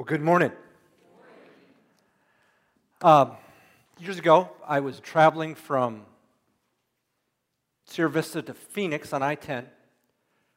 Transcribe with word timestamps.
Well, 0.00 0.06
good 0.06 0.22
morning. 0.22 0.50
Um, 3.02 3.32
years 3.98 4.18
ago, 4.18 4.48
I 4.66 4.80
was 4.80 4.98
traveling 4.98 5.54
from 5.54 6.06
Sierra 7.84 8.08
Vista 8.08 8.40
to 8.40 8.54
Phoenix 8.54 9.12
on 9.12 9.22
I 9.22 9.34
10 9.34 9.66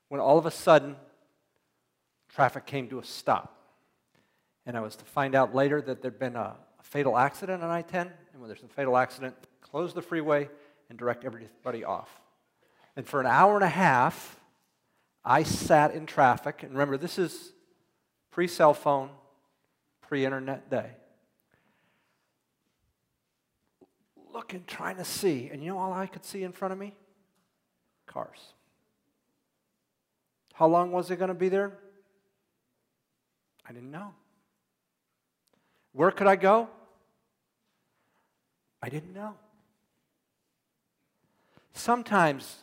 when 0.08 0.21
all 0.21 0.38
of 0.38 0.46
a 0.46 0.52
sudden 0.52 0.96
traffic 2.34 2.66
came 2.66 2.88
to 2.88 3.00
a 3.00 3.04
stop. 3.04 3.54
And 4.66 4.78
I 4.78 4.79
was 4.79 4.96
to 4.96 5.04
find 5.04 5.36
out 5.36 5.54
later 5.54 5.82
that 5.82 6.02
there'd 6.02 6.18
been 6.18 6.38
a, 6.38 6.55
a 6.80 6.84
fatal 6.84 7.18
accident 7.18 7.64
on 7.64 7.70
I 7.70 7.82
10. 7.82 8.10
And 8.32 8.41
when 8.41 8.48
there's 8.48 8.64
a 8.64 8.68
fatal 8.70 8.96
accident, 8.96 9.36
close 9.60 9.94
the 9.94 10.02
freeway 10.02 10.48
and 10.89 10.98
direct 10.98 11.25
everybody 11.25 11.84
off. 11.84 12.21
And 12.96 13.05
for 13.05 13.20
an 13.20 13.28
hour 13.28 13.55
and 13.55 13.66
a 13.66 13.68
half, 13.68 14.39
I 15.25 15.44
sat 15.44 15.94
in 15.94 16.05
traffic. 16.05 16.64
And 16.64 16.71
remember, 16.71 16.96
this 16.96 17.20
is 17.20 17.52
pre 18.32 18.48
cell 18.48 18.73
phone, 18.73 19.10
pre 20.14 20.26
internet 20.26 20.70
day. 20.70 20.92
Looking, 24.32 24.64
trying 24.68 24.98
to 24.98 25.04
see. 25.04 25.50
And 25.52 25.64
you 25.64 25.70
know 25.70 25.80
all 25.80 25.92
I 25.92 26.06
could 26.06 26.24
see 26.24 26.44
in 26.44 26.52
front 26.52 26.72
of 26.72 26.78
me? 26.78 26.94
Cars. 28.06 28.54
How 30.54 30.68
long 30.68 30.92
was 30.92 31.10
it 31.10 31.16
going 31.16 31.30
to 31.30 31.34
be 31.34 31.50
there? 31.50 31.80
I 33.67 33.73
didn't 33.73 33.89
know. 33.89 34.14
Where 35.94 36.12
could 36.12 36.28
I 36.28 36.36
go? 36.36 36.70
I 38.84 38.89
didn't 38.89 39.16
know. 39.16 39.34
Sometimes 41.73 42.58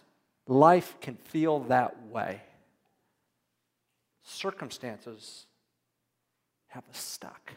life 0.46 0.96
can 1.00 1.16
feel 1.16 1.58
that 1.64 2.00
way. 2.06 2.42
Circumstances 4.22 5.46
have 6.70 6.84
us 6.88 6.98
stuck. 6.98 7.52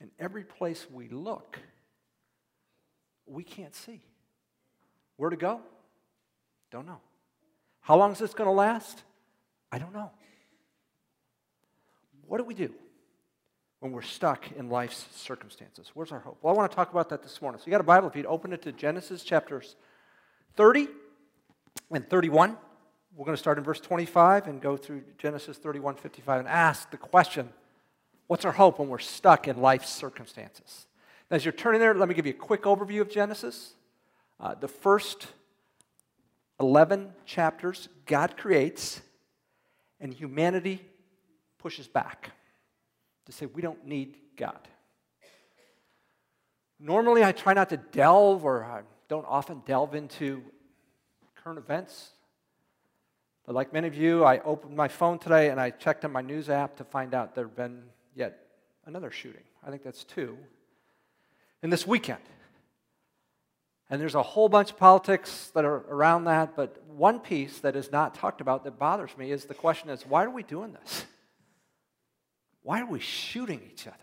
And 0.00 0.10
every 0.18 0.44
place 0.44 0.86
we 0.92 1.08
look, 1.08 1.58
we 3.26 3.42
can't 3.42 3.74
see. 3.74 4.00
Where 5.16 5.30
to 5.30 5.36
go? 5.36 5.60
Don't 6.70 6.86
know. 6.86 7.00
How 7.80 7.96
long 7.96 8.12
is 8.12 8.18
this 8.18 8.34
going 8.34 8.48
to 8.48 8.54
last? 8.54 9.02
I 9.72 9.78
don't 9.78 9.92
know. 9.92 10.10
What 12.26 12.38
do 12.38 12.44
we 12.44 12.54
do 12.54 12.72
when 13.80 13.92
we're 13.92 14.02
stuck 14.02 14.50
in 14.52 14.68
life's 14.68 15.06
circumstances? 15.14 15.90
Where's 15.94 16.12
our 16.12 16.20
hope? 16.20 16.38
Well, 16.42 16.54
I 16.54 16.56
want 16.56 16.70
to 16.70 16.74
talk 16.74 16.90
about 16.90 17.08
that 17.10 17.22
this 17.22 17.40
morning. 17.42 17.60
So 17.60 17.66
you 17.66 17.72
got 17.72 17.80
a 17.80 17.84
Bible, 17.84 18.08
if 18.08 18.16
you'd 18.16 18.26
open 18.26 18.52
it 18.52 18.62
to 18.62 18.72
Genesis 18.72 19.22
chapters 19.22 19.76
30 20.56 20.88
and 21.90 22.08
31. 22.08 22.56
We're 23.14 23.24
going 23.24 23.36
to 23.36 23.40
start 23.40 23.58
in 23.58 23.64
verse 23.64 23.80
25 23.80 24.46
and 24.46 24.60
go 24.60 24.76
through 24.76 25.02
Genesis 25.18 25.58
31, 25.58 25.96
55 25.96 26.40
and 26.40 26.48
ask 26.48 26.90
the 26.90 26.96
question 26.96 27.50
what's 28.30 28.44
our 28.44 28.52
hope 28.52 28.78
when 28.78 28.88
we're 28.88 28.98
stuck 28.98 29.48
in 29.48 29.60
life's 29.60 29.90
circumstances? 29.90 30.86
As 31.32 31.44
you're 31.44 31.50
turning 31.50 31.80
there, 31.80 31.92
let 31.94 32.08
me 32.08 32.14
give 32.14 32.26
you 32.26 32.32
a 32.32 32.36
quick 32.36 32.62
overview 32.62 33.00
of 33.00 33.10
Genesis. 33.10 33.74
Uh, 34.38 34.54
the 34.54 34.68
first 34.68 35.26
11 36.60 37.12
chapters, 37.26 37.88
God 38.06 38.36
creates, 38.36 39.00
and 39.98 40.14
humanity 40.14 40.80
pushes 41.58 41.88
back 41.88 42.30
to 43.26 43.32
say, 43.32 43.46
we 43.46 43.62
don't 43.62 43.84
need 43.84 44.16
God. 44.36 44.60
Normally, 46.78 47.24
I 47.24 47.32
try 47.32 47.52
not 47.52 47.68
to 47.70 47.78
delve 47.78 48.44
or 48.44 48.62
I 48.62 48.82
don't 49.08 49.26
often 49.26 49.60
delve 49.66 49.96
into 49.96 50.40
current 51.34 51.58
events. 51.58 52.10
But 53.44 53.56
like 53.56 53.72
many 53.72 53.88
of 53.88 53.96
you, 53.96 54.22
I 54.22 54.38
opened 54.38 54.76
my 54.76 54.86
phone 54.86 55.18
today 55.18 55.50
and 55.50 55.60
I 55.60 55.70
checked 55.70 56.04
on 56.04 56.12
my 56.12 56.22
news 56.22 56.48
app 56.48 56.76
to 56.76 56.84
find 56.84 57.12
out 57.12 57.34
there 57.34 57.46
had 57.46 57.56
been 57.56 57.82
yet 58.14 58.38
another 58.86 59.10
shooting. 59.10 59.42
I 59.66 59.70
think 59.70 59.82
that's 59.82 60.04
two 60.04 60.36
in 61.62 61.70
this 61.70 61.86
weekend. 61.86 62.22
And 63.90 64.00
there's 64.00 64.14
a 64.14 64.22
whole 64.22 64.48
bunch 64.48 64.70
of 64.70 64.76
politics 64.76 65.50
that 65.54 65.64
are 65.64 65.84
around 65.88 66.24
that, 66.24 66.54
but 66.54 66.80
one 66.86 67.18
piece 67.18 67.58
that 67.58 67.74
is 67.74 67.90
not 67.90 68.14
talked 68.14 68.40
about 68.40 68.62
that 68.64 68.78
bothers 68.78 69.10
me 69.18 69.32
is 69.32 69.46
the 69.46 69.54
question 69.54 69.90
is 69.90 70.06
why 70.06 70.24
are 70.24 70.30
we 70.30 70.42
doing 70.42 70.72
this? 70.72 71.04
Why 72.62 72.80
are 72.80 72.86
we 72.86 73.00
shooting 73.00 73.60
each 73.72 73.86
other? 73.86 73.96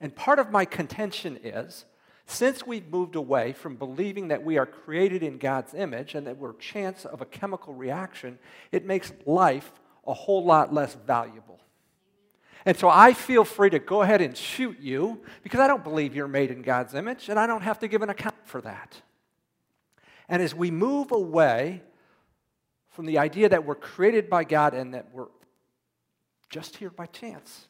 And 0.00 0.14
part 0.14 0.38
of 0.38 0.50
my 0.50 0.64
contention 0.64 1.38
is 1.42 1.84
since 2.26 2.66
we've 2.66 2.88
moved 2.88 3.14
away 3.14 3.52
from 3.52 3.76
believing 3.76 4.28
that 4.28 4.44
we 4.44 4.58
are 4.58 4.66
created 4.66 5.22
in 5.22 5.38
God's 5.38 5.74
image 5.74 6.14
and 6.14 6.26
that 6.26 6.38
we're 6.38 6.54
chance 6.54 7.04
of 7.04 7.20
a 7.20 7.26
chemical 7.26 7.72
reaction, 7.72 8.38
it 8.72 8.84
makes 8.84 9.12
life 9.26 9.70
a 10.06 10.14
whole 10.14 10.44
lot 10.44 10.72
less 10.72 10.94
valuable. 11.06 11.60
And 12.66 12.76
so 12.76 12.88
I 12.88 13.12
feel 13.12 13.44
free 13.44 13.70
to 13.70 13.78
go 13.78 14.02
ahead 14.02 14.20
and 14.20 14.36
shoot 14.36 14.80
you 14.80 15.22
because 15.44 15.60
I 15.60 15.68
don't 15.68 15.84
believe 15.84 16.16
you're 16.16 16.26
made 16.26 16.50
in 16.50 16.62
God's 16.62 16.94
image 16.94 17.28
and 17.28 17.38
I 17.38 17.46
don't 17.46 17.62
have 17.62 17.78
to 17.78 17.88
give 17.88 18.02
an 18.02 18.10
account 18.10 18.34
for 18.44 18.60
that. 18.62 19.00
And 20.28 20.42
as 20.42 20.52
we 20.52 20.72
move 20.72 21.12
away 21.12 21.82
from 22.90 23.06
the 23.06 23.18
idea 23.18 23.48
that 23.48 23.64
we're 23.64 23.76
created 23.76 24.28
by 24.28 24.42
God 24.42 24.74
and 24.74 24.94
that 24.94 25.06
we're 25.12 25.28
just 26.50 26.76
here 26.76 26.90
by 26.90 27.06
chance, 27.06 27.68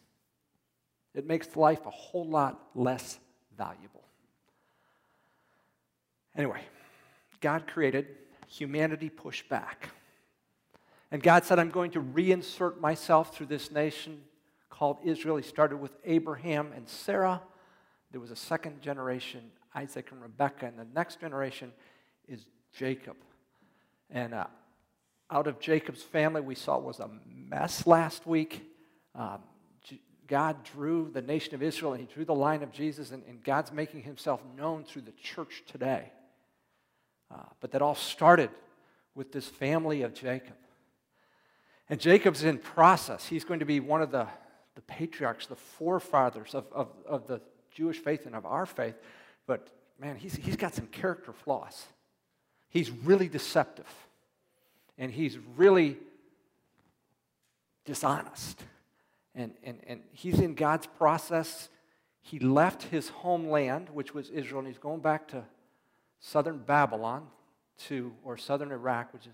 it 1.15 1.27
makes 1.27 1.55
life 1.57 1.85
a 1.85 1.91
whole 1.91 2.27
lot 2.27 2.59
less 2.75 3.19
valuable. 3.59 4.05
Anyway, 6.35 6.63
God 7.43 7.67
created, 7.67 8.07
humanity 8.47 9.11
pushed 9.11 9.47
back. 9.51 9.91
And 11.11 11.23
God 11.23 11.45
said, 11.45 11.59
I'm 11.59 11.71
going 11.71 11.91
to 11.93 12.01
reinsert 12.01 12.81
myself 12.81 13.37
through 13.37 13.47
this 13.47 13.71
nation 13.71 14.23
called 14.77 14.99
Israel. 15.05 15.37
He 15.37 15.43
started 15.43 15.79
with 15.79 15.93
Abraham 16.05 16.73
and 16.75 16.89
Sarah. 16.89 17.41
There 18.13 18.21
was 18.21 18.31
a 18.31 18.37
second 18.37 18.83
generation, 18.83 19.41
Isaac 19.75 20.11
and 20.13 20.23
Rebekah, 20.23 20.67
and 20.67 20.79
the 20.79 20.87
next 20.95 21.21
generation 21.21 21.73
is 22.29 22.45
Jacob. 22.75 23.17
And 24.11 24.35
uh, 24.35 24.47
out 25.31 25.47
of 25.47 25.61
Jacob's 25.61 26.03
family, 26.03 26.41
we 26.41 26.55
saw 26.55 26.79
was 26.79 27.01
a 27.01 27.11
mess 27.27 27.87
last 27.87 28.27
week. 28.27 28.71
Um, 29.15 29.41
God 30.27 30.65
drew 30.65 31.09
the 31.13 31.23
nation 31.23 31.55
of 31.55 31.63
Israel 31.63 31.93
and 31.93 32.01
he 32.01 32.13
drew 32.13 32.25
the 32.25 32.35
line 32.35 32.63
of 32.63 32.73
Jesus, 32.73 33.13
and, 33.13 33.23
and 33.29 33.43
God's 33.43 33.73
making 33.73 34.03
himself 34.03 34.41
known 34.57 34.85
through 34.85 35.03
the 35.03 35.13
church 35.13 35.63
today. 35.71 36.11
Uh, 37.33 37.39
but 37.61 37.73
that 37.73 37.81
all 37.81 37.95
started 37.95 38.51
with 39.15 39.33
this 39.33 39.47
family 39.47 40.03
of 40.03 40.15
Jacob. 40.15 40.57
And 41.89 42.01
Jacob's 42.01 42.43
in 42.43 42.59
process. 42.59 43.27
He's 43.27 43.45
going 43.45 43.61
to 43.61 43.67
be 43.67 43.81
one 43.81 44.03
of 44.03 44.11
the 44.11 44.27
the 44.77 44.83
patriarchs, 44.83 45.47
the 45.47 45.57
forefathers 45.57 46.55
of, 46.55 46.67
of, 46.73 46.89
of 47.05 47.27
the 47.27 47.41
Jewish 47.73 47.99
faith 47.99 48.27
and 48.27 48.37
of 48.37 48.47
our 48.47 48.67
faith. 48.67 48.95
But 49.47 49.69
man, 49.99 50.17
he's, 50.17 50.37
he's 50.37 50.57
got 50.57 50.75
some 50.75 50.87
character 50.87 51.33
flaws. 51.33 51.87
He's 52.69 52.91
really 52.91 53.29
deceptive. 53.29 53.93
And 54.99 55.11
he's 55.11 55.39
really 55.57 55.97
dishonest. 57.85 58.63
And, 59.35 59.53
and, 59.65 59.81
and 59.87 60.01
he's 60.13 60.41
in 60.41 60.55
God's 60.55 60.87
process. 60.87 61.69
He 62.23 62.39
left 62.39 62.85
his 62.85 63.09
homeland, 63.09 63.89
which 63.93 64.15
was 64.15 64.31
Israel, 64.31 64.61
and 64.61 64.69
he's 64.69 64.79
going 64.79 65.01
back 65.01 65.29
to 65.29 65.45
southern 66.21 66.59
Babylon 66.59 67.27
to, 67.87 68.13
or 68.25 68.37
southern 68.37 68.73
Iraq, 68.73 69.13
which 69.13 69.27
is 69.27 69.33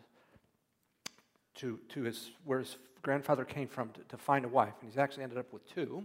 to, 1.56 1.78
to 1.90 2.02
his, 2.02 2.30
where 2.44 2.60
his 2.60 2.76
grandfather 3.02 3.44
came 3.44 3.68
from 3.68 3.90
to, 3.90 4.00
to, 4.08 4.16
find 4.16 4.44
a 4.44 4.48
wife, 4.48 4.74
and 4.80 4.88
he's 4.90 4.98
actually 4.98 5.24
ended 5.24 5.38
up 5.38 5.52
with 5.52 5.68
two. 5.74 6.04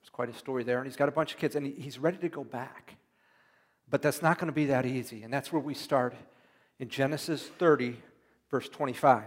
There's 0.00 0.10
quite 0.10 0.30
a 0.30 0.34
story 0.34 0.64
there, 0.64 0.78
and 0.78 0.86
he's 0.86 0.96
got 0.96 1.08
a 1.08 1.12
bunch 1.12 1.32
of 1.32 1.38
kids, 1.38 1.54
and 1.54 1.66
he, 1.66 1.72
he's 1.72 1.98
ready 1.98 2.16
to 2.18 2.28
go 2.28 2.42
back. 2.42 2.96
But 3.88 4.02
that's 4.02 4.22
not 4.22 4.38
going 4.38 4.46
to 4.46 4.52
be 4.52 4.66
that 4.66 4.86
easy, 4.86 5.22
and 5.22 5.32
that's 5.32 5.52
where 5.52 5.60
we 5.60 5.74
start 5.74 6.14
in 6.78 6.88
Genesis 6.88 7.46
30, 7.58 7.96
verse 8.50 8.68
25. 8.68 9.24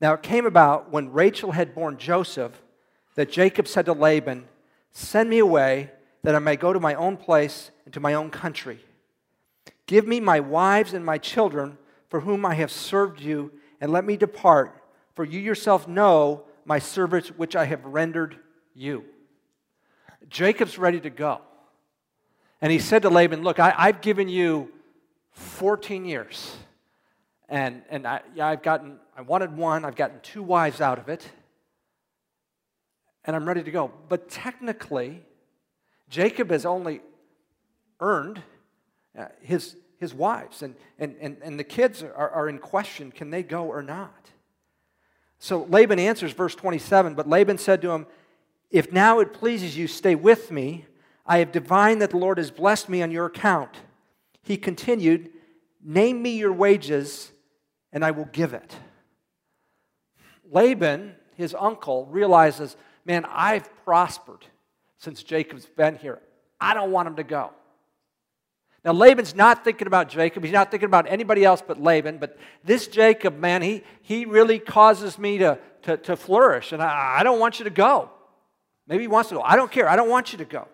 Now 0.00 0.14
it 0.14 0.22
came 0.22 0.46
about 0.46 0.90
when 0.90 1.12
Rachel 1.12 1.52
had 1.52 1.74
borne 1.74 1.96
Joseph 1.96 2.60
that 3.14 3.30
Jacob 3.30 3.68
said 3.68 3.86
to 3.86 3.92
Laban, 3.92 4.48
Send 4.90 5.30
me 5.30 5.38
away 5.38 5.90
that 6.22 6.34
I 6.34 6.40
may 6.40 6.56
go 6.56 6.72
to 6.72 6.80
my 6.80 6.94
own 6.94 7.16
place 7.16 7.70
and 7.84 7.94
to 7.94 8.00
my 8.00 8.14
own 8.14 8.30
country. 8.30 8.80
Give 9.86 10.06
me 10.06 10.18
my 10.18 10.40
wives 10.40 10.92
and 10.92 11.04
my 11.04 11.18
children 11.18 11.78
for 12.08 12.20
whom 12.20 12.44
I 12.44 12.54
have 12.54 12.70
served 12.70 13.20
you, 13.20 13.52
and 13.80 13.92
let 13.92 14.04
me 14.04 14.16
depart 14.16 14.81
for 15.14 15.24
you 15.24 15.40
yourself 15.40 15.86
know 15.86 16.44
my 16.64 16.78
service 16.78 17.28
which 17.28 17.56
I 17.56 17.64
have 17.64 17.84
rendered 17.84 18.36
you. 18.74 19.04
Jacob's 20.28 20.78
ready 20.78 21.00
to 21.00 21.10
go. 21.10 21.40
And 22.60 22.70
he 22.70 22.78
said 22.78 23.02
to 23.02 23.10
Laban, 23.10 23.42
Look, 23.42 23.58
I, 23.58 23.70
have 23.70 24.00
given 24.00 24.28
you 24.28 24.70
14 25.32 26.04
years. 26.04 26.56
And, 27.48 27.82
and 27.90 28.06
I, 28.06 28.20
yeah, 28.34 28.46
I've 28.46 28.62
gotten, 28.62 28.98
I 29.16 29.22
wanted 29.22 29.56
one, 29.56 29.84
I've 29.84 29.96
gotten 29.96 30.20
two 30.20 30.42
wives 30.42 30.80
out 30.80 30.98
of 30.98 31.08
it. 31.08 31.28
And 33.24 33.36
I'm 33.36 33.46
ready 33.46 33.62
to 33.62 33.70
go. 33.70 33.92
But 34.08 34.28
technically, 34.28 35.22
Jacob 36.08 36.50
has 36.50 36.64
only 36.64 37.00
earned 38.00 38.42
uh, 39.18 39.26
his, 39.40 39.76
his 39.98 40.14
wives. 40.14 40.62
And, 40.62 40.74
and, 40.98 41.16
and, 41.20 41.36
and 41.42 41.58
the 41.58 41.64
kids 41.64 42.02
are, 42.02 42.30
are 42.30 42.48
in 42.48 42.58
question 42.58 43.10
can 43.10 43.30
they 43.30 43.42
go 43.42 43.64
or 43.64 43.82
not? 43.82 44.30
So 45.42 45.66
Laban 45.68 45.98
answers, 45.98 46.30
verse 46.30 46.54
27 46.54 47.14
But 47.14 47.28
Laban 47.28 47.58
said 47.58 47.82
to 47.82 47.90
him, 47.90 48.06
If 48.70 48.92
now 48.92 49.18
it 49.18 49.32
pleases 49.32 49.76
you, 49.76 49.88
stay 49.88 50.14
with 50.14 50.52
me. 50.52 50.86
I 51.26 51.38
have 51.38 51.50
divined 51.50 52.00
that 52.00 52.10
the 52.10 52.16
Lord 52.16 52.38
has 52.38 52.52
blessed 52.52 52.88
me 52.88 53.02
on 53.02 53.10
your 53.10 53.26
account. 53.26 53.70
He 54.44 54.56
continued, 54.56 55.30
Name 55.82 56.22
me 56.22 56.38
your 56.38 56.52
wages, 56.52 57.32
and 57.92 58.04
I 58.04 58.12
will 58.12 58.26
give 58.26 58.54
it. 58.54 58.76
Laban, 60.48 61.16
his 61.34 61.56
uncle, 61.58 62.06
realizes, 62.06 62.76
Man, 63.04 63.26
I've 63.28 63.68
prospered 63.84 64.46
since 64.96 65.24
Jacob's 65.24 65.66
been 65.66 65.96
here. 65.96 66.20
I 66.60 66.72
don't 66.72 66.92
want 66.92 67.08
him 67.08 67.16
to 67.16 67.24
go. 67.24 67.50
Now, 68.84 68.92
Laban's 68.92 69.34
not 69.36 69.64
thinking 69.64 69.86
about 69.86 70.08
Jacob. 70.08 70.42
He's 70.42 70.52
not 70.52 70.70
thinking 70.70 70.86
about 70.86 71.06
anybody 71.08 71.44
else 71.44 71.62
but 71.64 71.80
Laban. 71.80 72.18
But 72.18 72.36
this 72.64 72.88
Jacob, 72.88 73.38
man, 73.38 73.62
he, 73.62 73.84
he 74.02 74.24
really 74.24 74.58
causes 74.58 75.18
me 75.18 75.38
to, 75.38 75.58
to, 75.82 75.96
to 75.98 76.16
flourish. 76.16 76.72
And 76.72 76.82
I, 76.82 77.18
I 77.20 77.22
don't 77.22 77.38
want 77.38 77.60
you 77.60 77.64
to 77.64 77.70
go. 77.70 78.10
Maybe 78.88 79.04
he 79.04 79.08
wants 79.08 79.28
to 79.28 79.36
go. 79.36 79.42
I 79.42 79.54
don't 79.54 79.70
care. 79.70 79.88
I 79.88 79.94
don't 79.94 80.08
want 80.08 80.32
you 80.32 80.38
to 80.38 80.44
go. 80.44 80.66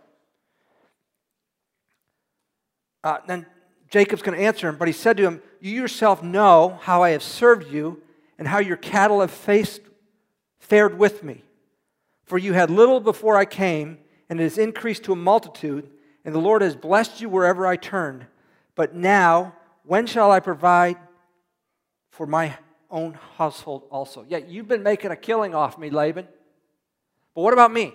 Uh, 3.04 3.18
then 3.26 3.46
Jacob's 3.90 4.22
going 4.22 4.38
to 4.38 4.44
answer 4.44 4.68
him, 4.68 4.76
but 4.76 4.88
he 4.88 4.92
said 4.92 5.16
to 5.18 5.22
him, 5.24 5.42
You 5.60 5.72
yourself 5.72 6.22
know 6.22 6.78
how 6.82 7.02
I 7.02 7.10
have 7.10 7.22
served 7.22 7.70
you 7.70 8.02
and 8.38 8.48
how 8.48 8.58
your 8.58 8.76
cattle 8.76 9.20
have 9.20 9.30
faced, 9.30 9.82
fared 10.58 10.98
with 10.98 11.22
me. 11.22 11.44
For 12.24 12.38
you 12.38 12.54
had 12.54 12.70
little 12.70 13.00
before 13.00 13.36
I 13.36 13.44
came, 13.44 13.98
and 14.28 14.40
it 14.40 14.44
has 14.44 14.58
increased 14.58 15.04
to 15.04 15.12
a 15.12 15.16
multitude 15.16 15.88
and 16.24 16.34
the 16.34 16.40
Lord 16.40 16.62
has 16.62 16.76
blessed 16.76 17.20
you 17.20 17.28
wherever 17.28 17.66
I 17.66 17.76
turn. 17.76 18.26
But 18.74 18.94
now, 18.94 19.54
when 19.84 20.06
shall 20.06 20.30
I 20.30 20.40
provide 20.40 20.96
for 22.10 22.26
my 22.26 22.56
own 22.90 23.18
household 23.36 23.84
also? 23.90 24.24
Yeah, 24.28 24.38
you've 24.38 24.68
been 24.68 24.82
making 24.82 25.10
a 25.10 25.16
killing 25.16 25.54
off 25.54 25.78
me, 25.78 25.90
Laban. 25.90 26.28
But 27.34 27.42
what 27.42 27.52
about 27.52 27.72
me? 27.72 27.94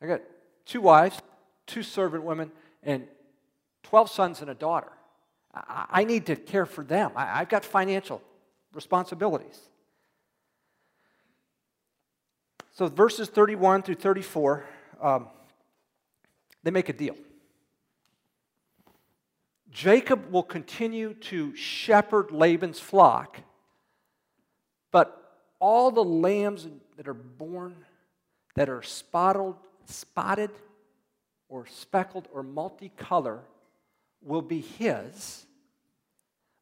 I 0.00 0.06
got 0.06 0.20
two 0.66 0.80
wives, 0.80 1.18
two 1.66 1.82
servant 1.82 2.24
women, 2.24 2.52
and 2.82 3.06
12 3.84 4.10
sons 4.10 4.40
and 4.40 4.50
a 4.50 4.54
daughter. 4.54 4.92
I, 5.54 6.04
need 6.04 6.26
to 6.26 6.36
care 6.36 6.66
for 6.66 6.82
them. 6.82 7.12
I, 7.14 7.38
have 7.38 7.48
got 7.48 7.64
financial 7.64 8.20
responsibilities. 8.72 9.58
So, 12.72 12.88
verses 12.88 13.28
31 13.28 13.82
through 13.82 13.94
34. 13.96 14.64
Um, 15.00 15.28
they 16.64 16.70
make 16.70 16.88
a 16.88 16.92
deal. 16.92 17.14
Jacob 19.70 20.30
will 20.30 20.42
continue 20.42 21.14
to 21.14 21.54
shepherd 21.54 22.30
Laban's 22.30 22.80
flock, 22.80 23.40
but 24.90 25.38
all 25.60 25.90
the 25.90 26.04
lambs 26.04 26.66
that 26.96 27.06
are 27.06 27.14
born 27.14 27.76
that 28.54 28.68
are 28.68 28.82
spotted, 28.82 29.54
spotted 29.84 30.50
or 31.48 31.66
speckled 31.66 32.28
or 32.32 32.42
multicolor 32.42 33.40
will 34.22 34.42
be 34.42 34.60
his. 34.60 35.44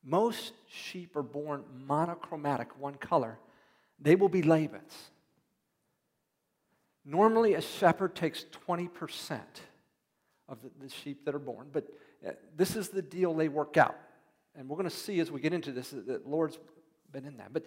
Most 0.03 0.53
sheep 0.69 1.15
are 1.15 1.23
born 1.23 1.65
monochromatic, 1.87 2.79
one 2.81 2.95
color. 2.95 3.39
They 4.01 4.17
will 4.17 4.29
be 4.29 4.43
Laban's. 4.43 5.11
Normally, 7.05 7.55
a 7.55 7.61
shepherd 7.61 8.15
takes 8.15 8.47
20% 8.67 9.41
of 10.53 10.59
the, 10.81 10.89
sheep 10.89 11.25
that 11.25 11.35
are 11.35 11.41
born. 11.41 11.69
But 11.73 11.89
uh, 12.27 12.33
this 12.57 12.77
is 12.77 12.91
the 12.91 13.03
deal 13.03 13.35
they 13.35 13.49
work 13.49 13.77
out. 13.77 13.97
And 14.55 14.69
we're 14.69 14.77
going 14.77 14.89
to 14.89 14.95
see 14.95 15.19
as 15.19 15.31
we 15.31 15.41
get 15.41 15.53
into 15.53 15.73
this 15.73 15.91
that 15.91 16.07
the 16.07 16.21
Lord's 16.25 16.59
been 17.11 17.25
in 17.25 17.39
that. 17.39 17.53
But, 17.53 17.65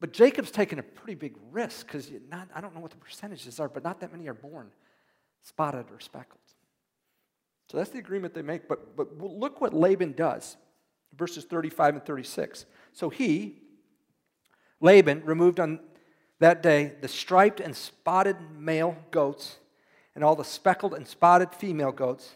but 0.00 0.12
Jacob's 0.12 0.50
taken 0.50 0.78
a 0.78 0.82
pretty 0.82 1.14
big 1.14 1.34
risk 1.52 1.86
because 1.86 2.10
I 2.54 2.60
don't 2.60 2.74
know 2.74 2.80
what 2.80 2.90
the 2.90 2.96
percentages 2.96 3.60
are, 3.60 3.68
but 3.68 3.84
not 3.84 4.00
that 4.00 4.10
many 4.10 4.26
are 4.28 4.34
born 4.34 4.70
spotted 5.42 5.86
or 5.92 6.00
speckled. 6.00 6.40
So 7.70 7.76
that's 7.76 7.90
the 7.90 7.98
agreement 7.98 8.34
they 8.34 8.42
make. 8.42 8.66
But, 8.66 8.96
but 8.96 9.18
look 9.18 9.60
what 9.60 9.74
Laban 9.74 10.12
does 10.12 10.56
verses 11.16 11.44
35 11.44 11.96
and 11.96 12.04
36. 12.04 12.64
So 12.92 13.10
he, 13.10 13.56
Laban, 14.80 15.22
removed 15.24 15.60
on 15.60 15.80
that 16.38 16.62
day 16.62 16.94
the 17.00 17.08
striped 17.08 17.60
and 17.60 17.76
spotted 17.76 18.36
male 18.56 18.96
goats 19.10 19.58
and 20.14 20.24
all 20.24 20.36
the 20.36 20.44
speckled 20.44 20.94
and 20.94 21.06
spotted 21.06 21.54
female 21.54 21.92
goats, 21.92 22.34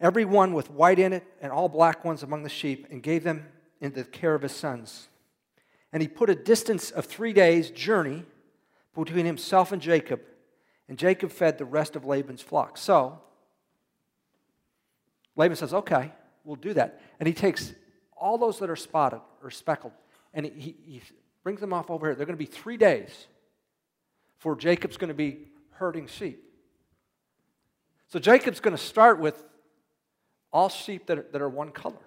every 0.00 0.24
one 0.24 0.52
with 0.52 0.70
white 0.70 0.98
in 0.98 1.12
it, 1.12 1.24
and 1.40 1.52
all 1.52 1.68
black 1.68 2.04
ones 2.04 2.22
among 2.22 2.42
the 2.42 2.48
sheep, 2.48 2.86
and 2.90 3.02
gave 3.02 3.24
them 3.24 3.46
into 3.80 4.02
the 4.02 4.08
care 4.08 4.34
of 4.34 4.42
his 4.42 4.52
sons. 4.52 5.08
And 5.92 6.02
he 6.02 6.08
put 6.08 6.30
a 6.30 6.34
distance 6.34 6.90
of 6.90 7.04
three 7.04 7.32
days' 7.32 7.70
journey 7.70 8.24
between 8.94 9.26
himself 9.26 9.72
and 9.72 9.80
Jacob, 9.80 10.20
and 10.88 10.98
Jacob 10.98 11.30
fed 11.30 11.58
the 11.58 11.64
rest 11.64 11.96
of 11.96 12.04
Laban's 12.04 12.42
flock. 12.42 12.76
So, 12.76 13.20
Laban 15.36 15.56
says, 15.56 15.72
Okay, 15.72 16.12
we'll 16.44 16.56
do 16.56 16.74
that. 16.74 17.00
And 17.18 17.26
he 17.26 17.34
takes 17.34 17.72
all 18.16 18.38
those 18.38 18.58
that 18.58 18.70
are 18.70 18.76
spotted 18.76 19.20
or 19.42 19.50
speckled, 19.50 19.92
and 20.32 20.46
he, 20.46 20.76
he 20.84 21.02
brings 21.42 21.60
them 21.60 21.72
off 21.72 21.90
over 21.90 22.06
here. 22.06 22.14
They're 22.14 22.26
going 22.26 22.38
to 22.38 22.44
be 22.44 22.46
three 22.46 22.76
days 22.76 23.26
for 24.38 24.56
Jacob's 24.56 24.96
going 24.96 25.08
to 25.08 25.14
be 25.14 25.48
herding 25.70 26.06
sheep. 26.06 26.43
So 28.14 28.20
Jacob's 28.20 28.60
going 28.60 28.76
to 28.76 28.80
start 28.80 29.18
with 29.18 29.44
all 30.52 30.68
sheep 30.68 31.06
that 31.06 31.18
are, 31.18 31.26
that 31.32 31.42
are 31.42 31.48
one 31.48 31.70
color. 31.72 31.98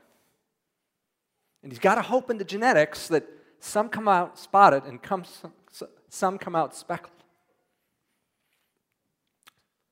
And 1.61 1.69
he's 1.69 1.79
got 1.79 1.95
to 1.95 2.01
hope 2.01 2.31
in 2.31 2.37
the 2.37 2.45
genetics 2.45 3.09
that 3.09 3.27
some 3.59 3.89
come 3.89 4.07
out 4.07 4.39
spotted 4.39 4.85
and 4.85 5.03
come, 5.03 5.25
some 6.07 6.37
come 6.37 6.55
out 6.55 6.73
speckled. 6.73 7.11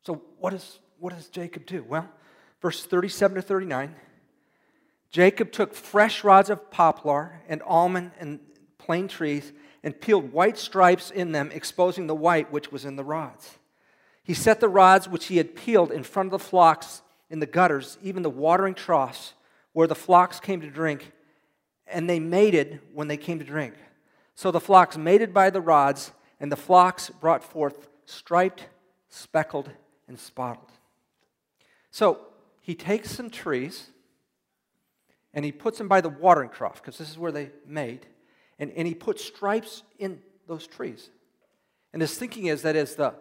So 0.05 0.21
what, 0.39 0.53
is, 0.53 0.79
what 0.99 1.13
does 1.13 1.27
Jacob 1.27 1.65
do? 1.65 1.83
Well, 1.83 2.07
verse 2.61 2.85
37 2.85 3.35
to 3.35 3.41
39 3.41 3.93
Jacob 5.11 5.51
took 5.51 5.73
fresh 5.73 6.23
rods 6.23 6.49
of 6.49 6.71
poplar 6.71 7.41
and 7.49 7.61
almond 7.63 8.11
and 8.21 8.39
plane 8.77 9.09
trees 9.09 9.51
and 9.83 9.99
peeled 9.99 10.31
white 10.31 10.57
stripes 10.57 11.11
in 11.11 11.33
them, 11.33 11.51
exposing 11.53 12.07
the 12.07 12.15
white 12.15 12.53
which 12.53 12.71
was 12.71 12.85
in 12.85 12.95
the 12.95 13.03
rods. 13.03 13.57
He 14.25 14.33
set 14.33 14.59
the 14.59 14.67
rods 14.67 15.07
which 15.07 15.27
he 15.27 15.37
had 15.37 15.55
peeled 15.55 15.91
in 15.91 16.01
front 16.01 16.27
of 16.27 16.31
the 16.31 16.39
flocks 16.39 17.03
in 17.29 17.39
the 17.39 17.45
gutters, 17.45 17.99
even 18.01 18.23
the 18.23 18.29
watering 18.29 18.73
troughs 18.73 19.33
where 19.71 19.87
the 19.87 19.95
flocks 19.95 20.39
came 20.39 20.61
to 20.61 20.69
drink, 20.69 21.11
and 21.85 22.09
they 22.09 22.19
mated 22.19 22.81
when 22.91 23.07
they 23.07 23.17
came 23.17 23.37
to 23.37 23.45
drink. 23.45 23.75
So 24.33 24.49
the 24.49 24.59
flocks 24.59 24.97
mated 24.97 25.31
by 25.31 25.51
the 25.51 25.61
rods, 25.61 26.11
and 26.39 26.51
the 26.51 26.55
flocks 26.55 27.11
brought 27.11 27.43
forth 27.43 27.87
striped, 28.05 28.67
speckled, 29.09 29.69
and 30.07 30.19
spotted. 30.19 30.65
So 31.91 32.19
he 32.61 32.73
takes 32.73 33.11
some 33.11 33.29
trees 33.29 33.91
and 35.35 35.45
he 35.45 35.51
puts 35.51 35.77
them 35.77 35.87
by 35.87 36.01
the 36.01 36.09
watering 36.09 36.49
trough, 36.49 36.81
because 36.81 36.97
this 36.97 37.11
is 37.11 37.17
where 37.19 37.31
they 37.31 37.51
made, 37.67 38.07
and, 38.57 38.71
and 38.71 38.87
he 38.87 38.95
puts 38.95 39.23
stripes 39.23 39.83
in 39.99 40.19
those 40.47 40.65
trees. 40.65 41.09
And 41.93 42.01
his 42.01 42.17
thinking 42.17 42.45
is 42.45 42.63
that 42.63 42.75
as 42.75 42.95
the 42.95 43.13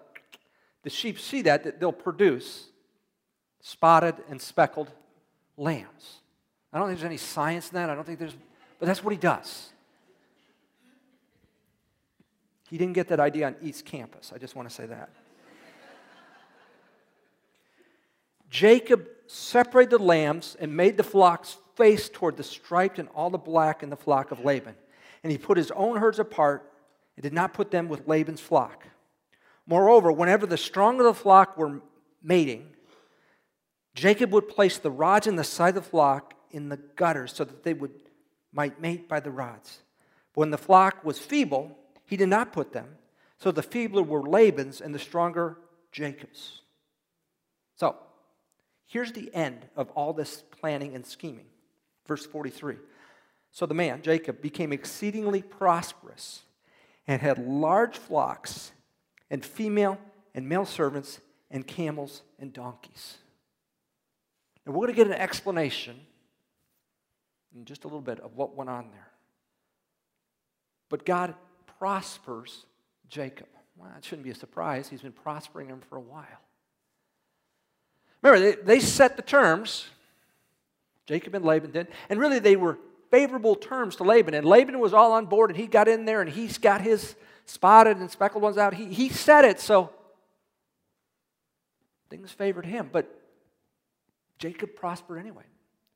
the 0.84 0.90
sheep 0.90 1.18
see 1.18 1.42
that, 1.42 1.64
that 1.64 1.80
they'll 1.80 1.92
produce 1.92 2.66
spotted 3.60 4.14
and 4.28 4.40
speckled 4.40 4.92
lambs. 5.56 6.20
I 6.72 6.78
don't 6.78 6.88
think 6.88 7.00
there's 7.00 7.06
any 7.06 7.16
science 7.16 7.70
in 7.70 7.74
that. 7.76 7.90
I 7.90 7.94
don't 7.94 8.04
think 8.04 8.18
there's, 8.18 8.36
but 8.78 8.86
that's 8.86 9.02
what 9.02 9.12
he 9.12 9.18
does. 9.18 9.70
He 12.68 12.78
didn't 12.78 12.94
get 12.94 13.08
that 13.08 13.20
idea 13.20 13.46
on 13.46 13.56
East 13.62 13.84
Campus. 13.84 14.32
I 14.34 14.38
just 14.38 14.54
want 14.54 14.68
to 14.68 14.74
say 14.74 14.86
that. 14.86 15.10
Jacob 18.50 19.08
separated 19.26 19.90
the 19.90 19.98
lambs 19.98 20.56
and 20.60 20.76
made 20.76 20.96
the 20.96 21.02
flocks 21.02 21.56
face 21.76 22.08
toward 22.08 22.36
the 22.36 22.42
striped 22.42 22.98
and 22.98 23.08
all 23.14 23.30
the 23.30 23.38
black 23.38 23.82
in 23.82 23.90
the 23.90 23.96
flock 23.96 24.30
of 24.30 24.44
Laban. 24.44 24.74
And 25.22 25.32
he 25.32 25.38
put 25.38 25.56
his 25.56 25.70
own 25.72 25.96
herds 25.96 26.18
apart 26.18 26.70
and 27.16 27.22
did 27.22 27.32
not 27.32 27.54
put 27.54 27.70
them 27.70 27.88
with 27.88 28.06
Laban's 28.06 28.40
flock. 28.40 28.86
Moreover, 29.66 30.12
whenever 30.12 30.46
the 30.46 30.56
strong 30.56 30.98
of 31.00 31.06
the 31.06 31.14
flock 31.14 31.56
were 31.56 31.80
mating, 32.22 32.74
Jacob 33.94 34.32
would 34.32 34.48
place 34.48 34.78
the 34.78 34.90
rods 34.90 35.26
in 35.26 35.36
the 35.36 35.44
side 35.44 35.76
of 35.76 35.84
the 35.84 35.90
flock 35.90 36.34
in 36.50 36.68
the 36.68 36.76
gutters 36.76 37.32
so 37.32 37.44
that 37.44 37.62
they 37.62 37.74
would, 37.74 37.92
might 38.52 38.80
mate 38.80 39.08
by 39.08 39.20
the 39.20 39.30
rods. 39.30 39.80
When 40.34 40.50
the 40.50 40.58
flock 40.58 41.04
was 41.04 41.18
feeble, 41.18 41.76
he 42.04 42.16
did 42.16 42.28
not 42.28 42.52
put 42.52 42.72
them. 42.72 42.96
So 43.38 43.50
the 43.50 43.62
feebler 43.62 44.02
were 44.02 44.22
Laban's 44.22 44.80
and 44.80 44.94
the 44.94 44.98
stronger 44.98 45.58
Jacob's. 45.92 46.62
So 47.76 47.96
here's 48.86 49.12
the 49.12 49.32
end 49.34 49.66
of 49.76 49.90
all 49.90 50.12
this 50.12 50.42
planning 50.60 50.94
and 50.94 51.06
scheming. 51.06 51.46
Verse 52.06 52.26
43. 52.26 52.76
So 53.50 53.66
the 53.66 53.74
man, 53.74 54.02
Jacob, 54.02 54.40
became 54.40 54.72
exceedingly 54.72 55.42
prosperous 55.42 56.42
and 57.06 57.20
had 57.20 57.38
large 57.38 57.96
flocks 57.96 58.72
and 59.34 59.44
female 59.44 59.98
and 60.32 60.48
male 60.48 60.64
servants 60.64 61.20
and 61.50 61.66
camels 61.66 62.22
and 62.38 62.52
donkeys. 62.52 63.16
And 64.64 64.72
we're 64.72 64.86
going 64.86 64.94
to 64.94 65.04
get 65.04 65.08
an 65.08 65.20
explanation 65.20 65.96
in 67.52 67.64
just 67.64 67.82
a 67.82 67.88
little 67.88 68.00
bit 68.00 68.20
of 68.20 68.36
what 68.36 68.54
went 68.54 68.70
on 68.70 68.92
there. 68.92 69.10
But 70.88 71.04
God 71.04 71.34
prospers 71.80 72.64
Jacob. 73.08 73.48
Well, 73.76 73.90
it 73.98 74.04
shouldn't 74.04 74.22
be 74.22 74.30
a 74.30 74.36
surprise. 74.36 74.86
He's 74.88 75.02
been 75.02 75.10
prospering 75.10 75.66
him 75.66 75.80
for 75.88 75.96
a 75.96 76.00
while. 76.00 76.24
Remember, 78.22 78.52
they, 78.52 78.62
they 78.62 78.78
set 78.78 79.16
the 79.16 79.22
terms. 79.22 79.88
Jacob 81.06 81.34
and 81.34 81.44
Laban 81.44 81.72
did. 81.72 81.88
And 82.08 82.20
really, 82.20 82.38
they 82.38 82.54
were 82.54 82.78
favorable 83.10 83.56
terms 83.56 83.96
to 83.96 84.04
Laban. 84.04 84.32
And 84.34 84.46
Laban 84.46 84.78
was 84.78 84.94
all 84.94 85.10
on 85.10 85.26
board, 85.26 85.50
and 85.50 85.58
he 85.58 85.66
got 85.66 85.88
in 85.88 86.04
there, 86.04 86.20
and 86.20 86.30
he's 86.30 86.56
got 86.56 86.82
his 86.82 87.16
spotted 87.46 87.98
and 87.98 88.10
speckled 88.10 88.42
ones 88.42 88.58
out. 88.58 88.74
He, 88.74 88.86
he 88.86 89.08
said 89.08 89.44
it, 89.44 89.60
so 89.60 89.90
things 92.10 92.30
favored 92.30 92.66
him. 92.66 92.90
But 92.92 93.20
Jacob 94.38 94.74
prospered 94.76 95.18
anyway. 95.18 95.44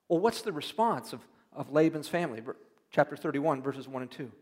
Well, 0.08 0.20
what's 0.20 0.42
the 0.42 0.52
response 0.52 1.12
of, 1.12 1.20
of 1.52 1.72
Laban's 1.72 2.08
family? 2.08 2.42
Chapter 2.90 3.16
31, 3.16 3.62
verses 3.62 3.86
1 3.86 4.02
and 4.02 4.10
2. 4.10 4.32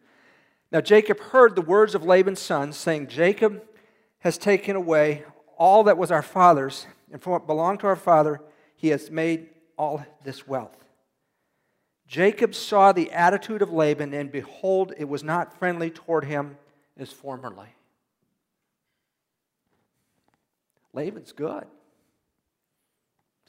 Now 0.73 0.81
Jacob 0.81 1.21
heard 1.21 1.55
the 1.55 1.63
words 1.63 1.95
of 1.95 2.05
Laban's 2.05 2.41
son, 2.41 2.73
saying, 2.73 3.09
Jacob 3.09 3.63
has 4.21 4.39
taken 4.39 4.77
away 4.77 5.25
all 5.57 5.85
that 5.85 5.99
was 5.99 6.11
our 6.11 6.23
father's, 6.23 6.87
and 7.13 7.23
from 7.23 7.33
what 7.33 7.47
belonged 7.47 7.81
to 7.81 7.87
our 7.87 7.97
father, 7.97 8.41
he 8.75 8.89
has 8.89 9.11
made 9.11 9.49
all 9.79 10.05
this 10.25 10.47
wealth. 10.47 10.77
Jacob 12.07 12.55
saw 12.55 12.93
the 12.93 13.11
attitude 13.11 13.63
of 13.63 13.73
Laban, 13.73 14.15
and 14.15 14.31
behold, 14.31 14.93
it 14.97 15.09
was 15.09 15.25
not 15.25 15.59
friendly 15.59 15.91
toward 15.91 16.25
him 16.25 16.57
as 16.99 17.13
formerly. 17.13 17.69
Laban's 20.93 21.33
good. 21.33 21.65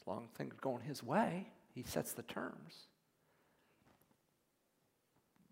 As 0.00 0.06
long 0.06 0.28
as 0.30 0.36
things 0.36 0.52
are 0.52 0.60
going 0.60 0.82
his 0.82 1.02
way, 1.02 1.48
he 1.74 1.82
sets 1.82 2.12
the 2.12 2.22
terms. 2.22 2.74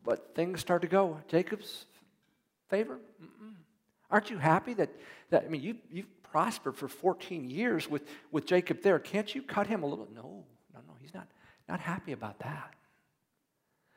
But 0.05 0.35
things 0.35 0.61
start 0.61 0.83
to 0.83 0.89
go 0.89 1.21
Jacob's 1.29 1.87
favor. 2.69 2.99
Mm-mm. 3.23 3.55
Aren't 4.11 4.31
you 4.31 4.39
happy 4.39 4.75
that, 4.75 4.91
that 5.31 5.45
I 5.45 5.49
mean, 5.49 5.63
you, 5.63 5.77
you've 5.91 6.23
prospered 6.23 6.77
for 6.77 6.87
14 6.87 7.49
years 7.49 7.91
with, 7.91 8.03
with 8.31 8.47
Jacob 8.47 8.83
there. 8.83 8.99
Can't 8.99 9.35
you 9.35 9.43
cut 9.43 9.67
him 9.67 9.83
a 9.83 9.87
little? 9.87 10.07
No, 10.15 10.45
no, 10.75 10.81
no. 10.87 10.95
He's 11.01 11.15
not, 11.15 11.27
not 11.69 11.81
happy 11.81 12.13
about 12.13 12.39
that. 12.41 12.75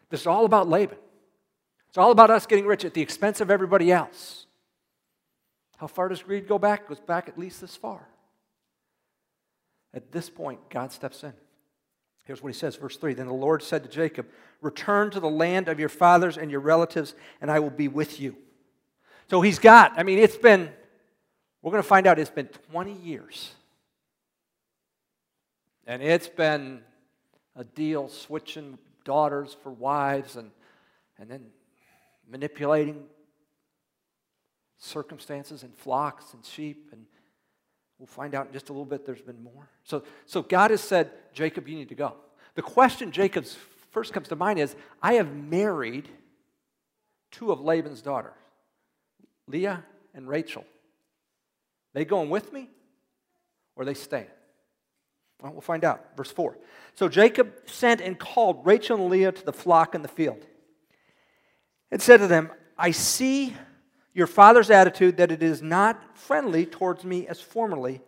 This 0.09 0.21
is 0.21 0.27
all 0.27 0.45
about 0.45 0.69
Laban. 0.69 0.97
It's 1.89 1.97
all 1.97 2.11
about 2.11 2.29
us 2.29 2.45
getting 2.45 2.65
rich 2.65 2.85
at 2.85 2.93
the 2.93 3.01
expense 3.01 3.41
of 3.41 3.49
everybody 3.49 3.91
else. 3.91 4.45
How 5.77 5.87
far 5.87 6.09
does 6.09 6.21
greed 6.21 6.47
go 6.47 6.59
back? 6.59 6.81
It 6.81 6.89
goes 6.89 6.99
back 6.99 7.27
at 7.27 7.37
least 7.37 7.61
this 7.61 7.75
far. 7.75 8.07
At 9.93 10.11
this 10.11 10.29
point, 10.29 10.69
God 10.69 10.91
steps 10.91 11.23
in. 11.23 11.33
Here's 12.25 12.43
what 12.43 12.53
he 12.53 12.59
says, 12.59 12.75
verse 12.75 12.95
3 12.97 13.15
Then 13.15 13.25
the 13.25 13.33
Lord 13.33 13.63
said 13.63 13.83
to 13.83 13.89
Jacob, 13.89 14.27
Return 14.61 15.09
to 15.11 15.19
the 15.19 15.29
land 15.29 15.67
of 15.67 15.79
your 15.79 15.89
fathers 15.89 16.37
and 16.37 16.51
your 16.51 16.59
relatives, 16.59 17.15
and 17.41 17.49
I 17.49 17.59
will 17.59 17.71
be 17.71 17.87
with 17.87 18.19
you. 18.19 18.35
So 19.29 19.41
he's 19.41 19.57
got, 19.57 19.93
I 19.97 20.03
mean, 20.03 20.19
it's 20.19 20.37
been, 20.37 20.69
we're 21.61 21.71
going 21.71 21.81
to 21.81 21.87
find 21.87 22.05
out 22.05 22.19
it's 22.19 22.29
been 22.29 22.49
20 22.71 22.93
years. 22.93 23.51
And 25.87 26.03
it's 26.03 26.27
been 26.27 26.81
a 27.55 27.63
deal 27.63 28.09
switching 28.09 28.77
daughters 29.05 29.55
for 29.63 29.71
wives 29.71 30.35
and, 30.35 30.51
and 31.17 31.31
then 31.31 31.45
manipulating 32.29 33.03
circumstances 34.77 35.63
and 35.63 35.75
flocks 35.75 36.33
and 36.33 36.45
sheep. 36.45 36.89
And 36.91 37.05
we'll 37.97 38.07
find 38.07 38.35
out 38.35 38.47
in 38.47 38.53
just 38.53 38.69
a 38.69 38.73
little 38.73 38.85
bit 38.85 39.05
there's 39.05 39.21
been 39.21 39.43
more. 39.43 39.69
So, 39.83 40.03
so 40.25 40.41
God 40.41 40.71
has 40.71 40.81
said, 40.81 41.11
Jacob, 41.33 41.67
you 41.67 41.75
need 41.75 41.89
to 41.89 41.95
go. 41.95 42.15
The 42.55 42.61
question 42.61 43.11
Jacob's 43.11 43.57
first 43.91 44.13
comes 44.13 44.27
to 44.29 44.35
mind 44.35 44.59
is 44.59 44.75
I 45.01 45.13
have 45.13 45.33
married 45.33 46.09
two 47.31 47.51
of 47.51 47.61
Laban's 47.61 48.01
daughters, 48.01 48.33
Leah 49.47 49.83
and 50.13 50.27
Rachel. 50.27 50.65
They 51.93 52.05
going 52.05 52.29
with 52.29 52.53
me 52.53 52.69
or 53.75 53.85
they 53.85 53.93
staying? 53.93 54.27
Well, 55.41 55.53
we'll 55.53 55.61
find 55.61 55.85
out. 55.85 56.17
Verse 56.17 56.31
4. 56.31 56.57
So 56.95 57.07
Jacob 57.07 57.53
sent 57.65 58.01
and 58.01 58.19
called 58.19 58.65
Rachel 58.65 58.97
and 58.97 59.09
Leah 59.09 59.31
to 59.31 59.45
the 59.45 59.53
flock 59.53 59.95
in 59.95 60.01
the 60.01 60.09
field 60.09 60.45
and 61.91 62.01
said 62.01 62.17
to 62.17 62.27
them, 62.27 62.51
I 62.77 62.91
see 62.91 63.55
your 64.13 64.27
father's 64.27 64.69
attitude 64.69 65.17
that 65.17 65.31
it 65.31 65.43
is 65.43 65.61
not 65.61 66.17
friendly 66.17 66.65
towards 66.65 67.03
me 67.03 67.27
as 67.27 67.39
formerly, 67.39 68.01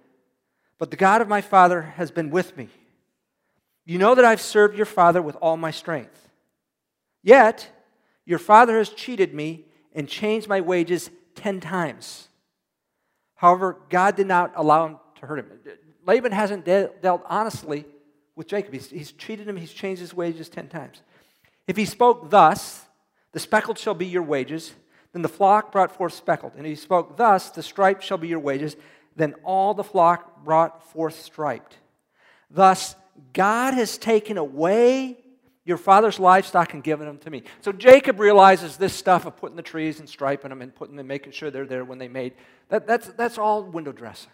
but 0.77 0.91
the 0.91 0.97
God 0.97 1.21
of 1.21 1.27
my 1.27 1.41
father 1.41 1.81
has 1.81 2.11
been 2.11 2.29
with 2.29 2.57
me. 2.57 2.69
You 3.85 3.97
know 3.97 4.15
that 4.15 4.25
I've 4.25 4.41
served 4.41 4.77
your 4.77 4.85
father 4.85 5.21
with 5.21 5.35
all 5.37 5.57
my 5.57 5.71
strength. 5.71 6.29
Yet, 7.23 7.69
your 8.25 8.39
father 8.39 8.77
has 8.77 8.89
cheated 8.89 9.33
me 9.33 9.65
and 9.93 10.07
changed 10.07 10.47
my 10.47 10.61
wages 10.61 11.09
ten 11.35 11.59
times. 11.59 12.27
However, 13.35 13.77
God 13.89 14.15
did 14.15 14.27
not 14.27 14.53
allow 14.55 14.85
him 14.85 14.97
to 15.19 15.25
hurt 15.25 15.39
him. 15.39 15.51
Laban 16.05 16.31
hasn't 16.31 16.65
de- 16.65 16.89
dealt 17.01 17.23
honestly 17.27 17.85
with 18.35 18.47
Jacob. 18.47 18.73
He's, 18.73 18.89
he's 18.89 19.11
treated 19.11 19.47
him, 19.47 19.57
he's 19.57 19.73
changed 19.73 19.99
his 19.99 20.13
wages 20.13 20.49
ten 20.49 20.67
times. 20.67 21.01
If 21.67 21.77
he 21.77 21.85
spoke 21.85 22.29
thus, 22.29 22.85
the 23.31 23.39
speckled 23.39 23.77
shall 23.77 23.93
be 23.93 24.05
your 24.05 24.23
wages, 24.23 24.73
then 25.13 25.21
the 25.21 25.29
flock 25.29 25.71
brought 25.71 25.95
forth 25.95 26.13
speckled. 26.13 26.53
And 26.57 26.65
he 26.65 26.75
spoke 26.75 27.17
thus, 27.17 27.49
the 27.49 27.63
striped 27.63 28.03
shall 28.03 28.17
be 28.17 28.27
your 28.27 28.39
wages, 28.39 28.75
then 29.15 29.35
all 29.43 29.73
the 29.73 29.83
flock 29.83 30.43
brought 30.43 30.83
forth 30.91 31.19
striped. 31.19 31.77
Thus, 32.49 32.95
God 33.33 33.73
has 33.73 33.97
taken 33.97 34.37
away 34.37 35.17
your 35.63 35.77
father's 35.77 36.19
livestock 36.19 36.73
and 36.73 36.83
given 36.83 37.05
them 37.05 37.17
to 37.19 37.29
me. 37.29 37.43
So 37.61 37.71
Jacob 37.71 38.19
realizes 38.19 38.77
this 38.77 38.93
stuff 38.93 39.25
of 39.25 39.37
putting 39.37 39.55
the 39.55 39.61
trees 39.61 39.99
and 39.99 40.09
striping 40.09 40.49
them 40.49 40.61
and 40.61 40.73
putting 40.73 40.95
them, 40.95 41.07
making 41.07 41.33
sure 41.33 41.51
they're 41.51 41.65
there 41.65 41.85
when 41.85 41.99
they 41.99 42.07
made, 42.07 42.33
that, 42.69 42.87
that's, 42.87 43.07
that's 43.09 43.37
all 43.37 43.63
window 43.63 43.91
dressing. 43.91 44.31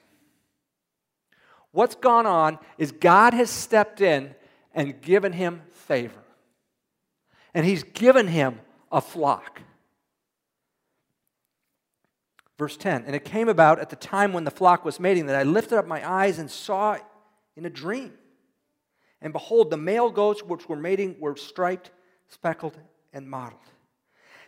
What's 1.72 1.96
gone 1.96 2.26
on 2.26 2.60
is 2.78 2.92
God 2.92 3.34
has 3.34 3.50
stepped 3.50 4.00
in 4.00 4.34
and 4.74 5.02
given 5.02 5.34
him 5.34 5.62
favor. 5.72 6.24
And 7.54 7.66
he's 7.66 7.84
given 7.84 8.28
him 8.28 8.60
a 8.92 9.02
flock. 9.02 9.62
Verse 12.58 12.78
10 12.78 13.06
And 13.06 13.16
it 13.16 13.26
came 13.26 13.50
about 13.50 13.80
at 13.80 13.90
the 13.90 13.96
time 13.96 14.34
when 14.34 14.44
the 14.44 14.52
flock 14.52 14.84
was 14.84 15.00
mating 15.00 15.28
that 15.28 15.36
I 15.36 15.44
lifted 15.44 15.78
up 15.78 15.88
my 15.88 16.08
eyes 16.10 16.40
and 16.40 16.50
saw 16.50 16.98
in 17.56 17.66
a 17.66 17.70
dream. 17.70 18.14
And 19.22 19.34
behold, 19.34 19.70
the 19.70 19.78
male 19.78 20.10
goats 20.10 20.44
which 20.44 20.70
were 20.70 20.76
mating 20.76 21.20
were 21.20 21.36
striped, 21.36 21.92
speckled, 22.28 22.78
and 23.14 23.30
mottled. 23.30 23.62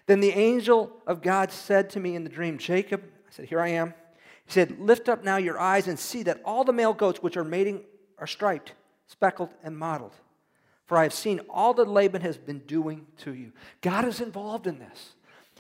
Then 0.05 0.19
the 0.19 0.31
angel 0.31 0.91
of 1.05 1.21
God 1.21 1.51
said 1.51 1.89
to 1.91 1.99
me 1.99 2.15
in 2.15 2.23
the 2.23 2.29
dream, 2.29 2.57
Jacob, 2.57 3.03
I 3.03 3.31
said, 3.31 3.45
Here 3.45 3.59
I 3.59 3.69
am. 3.69 3.93
He 4.45 4.51
said, 4.51 4.79
Lift 4.79 5.09
up 5.09 5.23
now 5.23 5.37
your 5.37 5.59
eyes 5.59 5.87
and 5.87 5.99
see 5.99 6.23
that 6.23 6.41
all 6.43 6.63
the 6.63 6.73
male 6.73 6.93
goats 6.93 7.21
which 7.21 7.37
are 7.37 7.43
mating 7.43 7.83
are 8.17 8.27
striped, 8.27 8.73
speckled, 9.07 9.53
and 9.63 9.77
mottled. 9.77 10.15
For 10.89 10.97
I 10.97 11.03
have 11.03 11.13
seen 11.13 11.39
all 11.49 11.73
that 11.75 11.87
Laban 11.87 12.21
has 12.23 12.37
been 12.37 12.59
doing 12.59 13.05
to 13.19 13.33
you. 13.33 13.53
God 13.81 14.05
is 14.05 14.19
involved 14.19 14.67
in 14.67 14.79
this. 14.79 15.13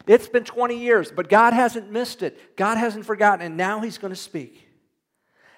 It's 0.07 0.27
been 0.27 0.43
20 0.43 0.77
years, 0.77 1.11
but 1.11 1.29
God 1.29 1.53
hasn't 1.53 1.91
missed 1.91 2.23
it. 2.23 2.57
God 2.57 2.77
hasn't 2.77 3.05
forgotten, 3.05 3.45
and 3.45 3.55
now 3.55 3.79
He's 3.79 3.97
going 3.97 4.11
to 4.11 4.19
speak. 4.19 4.67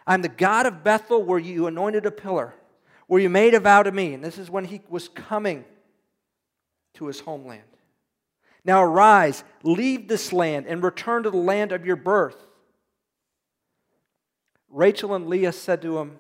I'm 0.06 0.22
the 0.22 0.30
God 0.30 0.66
of 0.66 0.84
Bethel 0.84 1.24
where 1.24 1.40
you 1.40 1.68
anointed 1.68 2.06
a 2.06 2.12
pillar 2.12 2.54
where 3.08 3.22
you 3.22 3.30
made 3.30 3.54
a 3.54 3.60
vow 3.60 3.84
to 3.84 3.92
me. 3.92 4.14
And 4.14 4.24
this 4.24 4.38
is 4.38 4.50
when 4.50 4.64
he 4.64 4.82
was 4.88 5.10
coming 5.10 5.66
to 6.96 7.08
his 7.08 7.20
homeland. 7.20 7.64
Now 8.64 8.84
arise, 8.84 9.44
leave 9.64 10.08
this 10.08 10.32
land, 10.32 10.66
and 10.66 10.82
return 10.84 11.24
to 11.24 11.30
the 11.30 11.36
land 11.38 11.72
of 11.72 11.86
your 11.86 11.96
birth. 11.96 12.38
Rachel 14.70 15.14
and 15.14 15.28
Leah 15.28 15.54
said 15.54 15.82
to 15.82 15.98
him, 15.98 16.20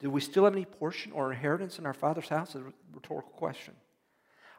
Do 0.00 0.10
we 0.10 0.20
still 0.20 0.44
have 0.44 0.54
any 0.54 0.64
portion 0.64 1.12
or 1.12 1.32
inheritance 1.32 1.78
in 1.78 1.86
our 1.86 1.94
father's 1.94 2.28
house? 2.28 2.50
Is 2.50 2.62
a 2.62 2.72
rhetorical 2.94 3.32
question. 3.32 3.74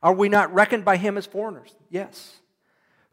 Are 0.04 0.14
we 0.14 0.30
not 0.30 0.54
reckoned 0.54 0.86
by 0.86 0.98
him 0.98 1.18
as 1.18 1.26
foreigners? 1.26 1.76
Yes. 1.90 2.38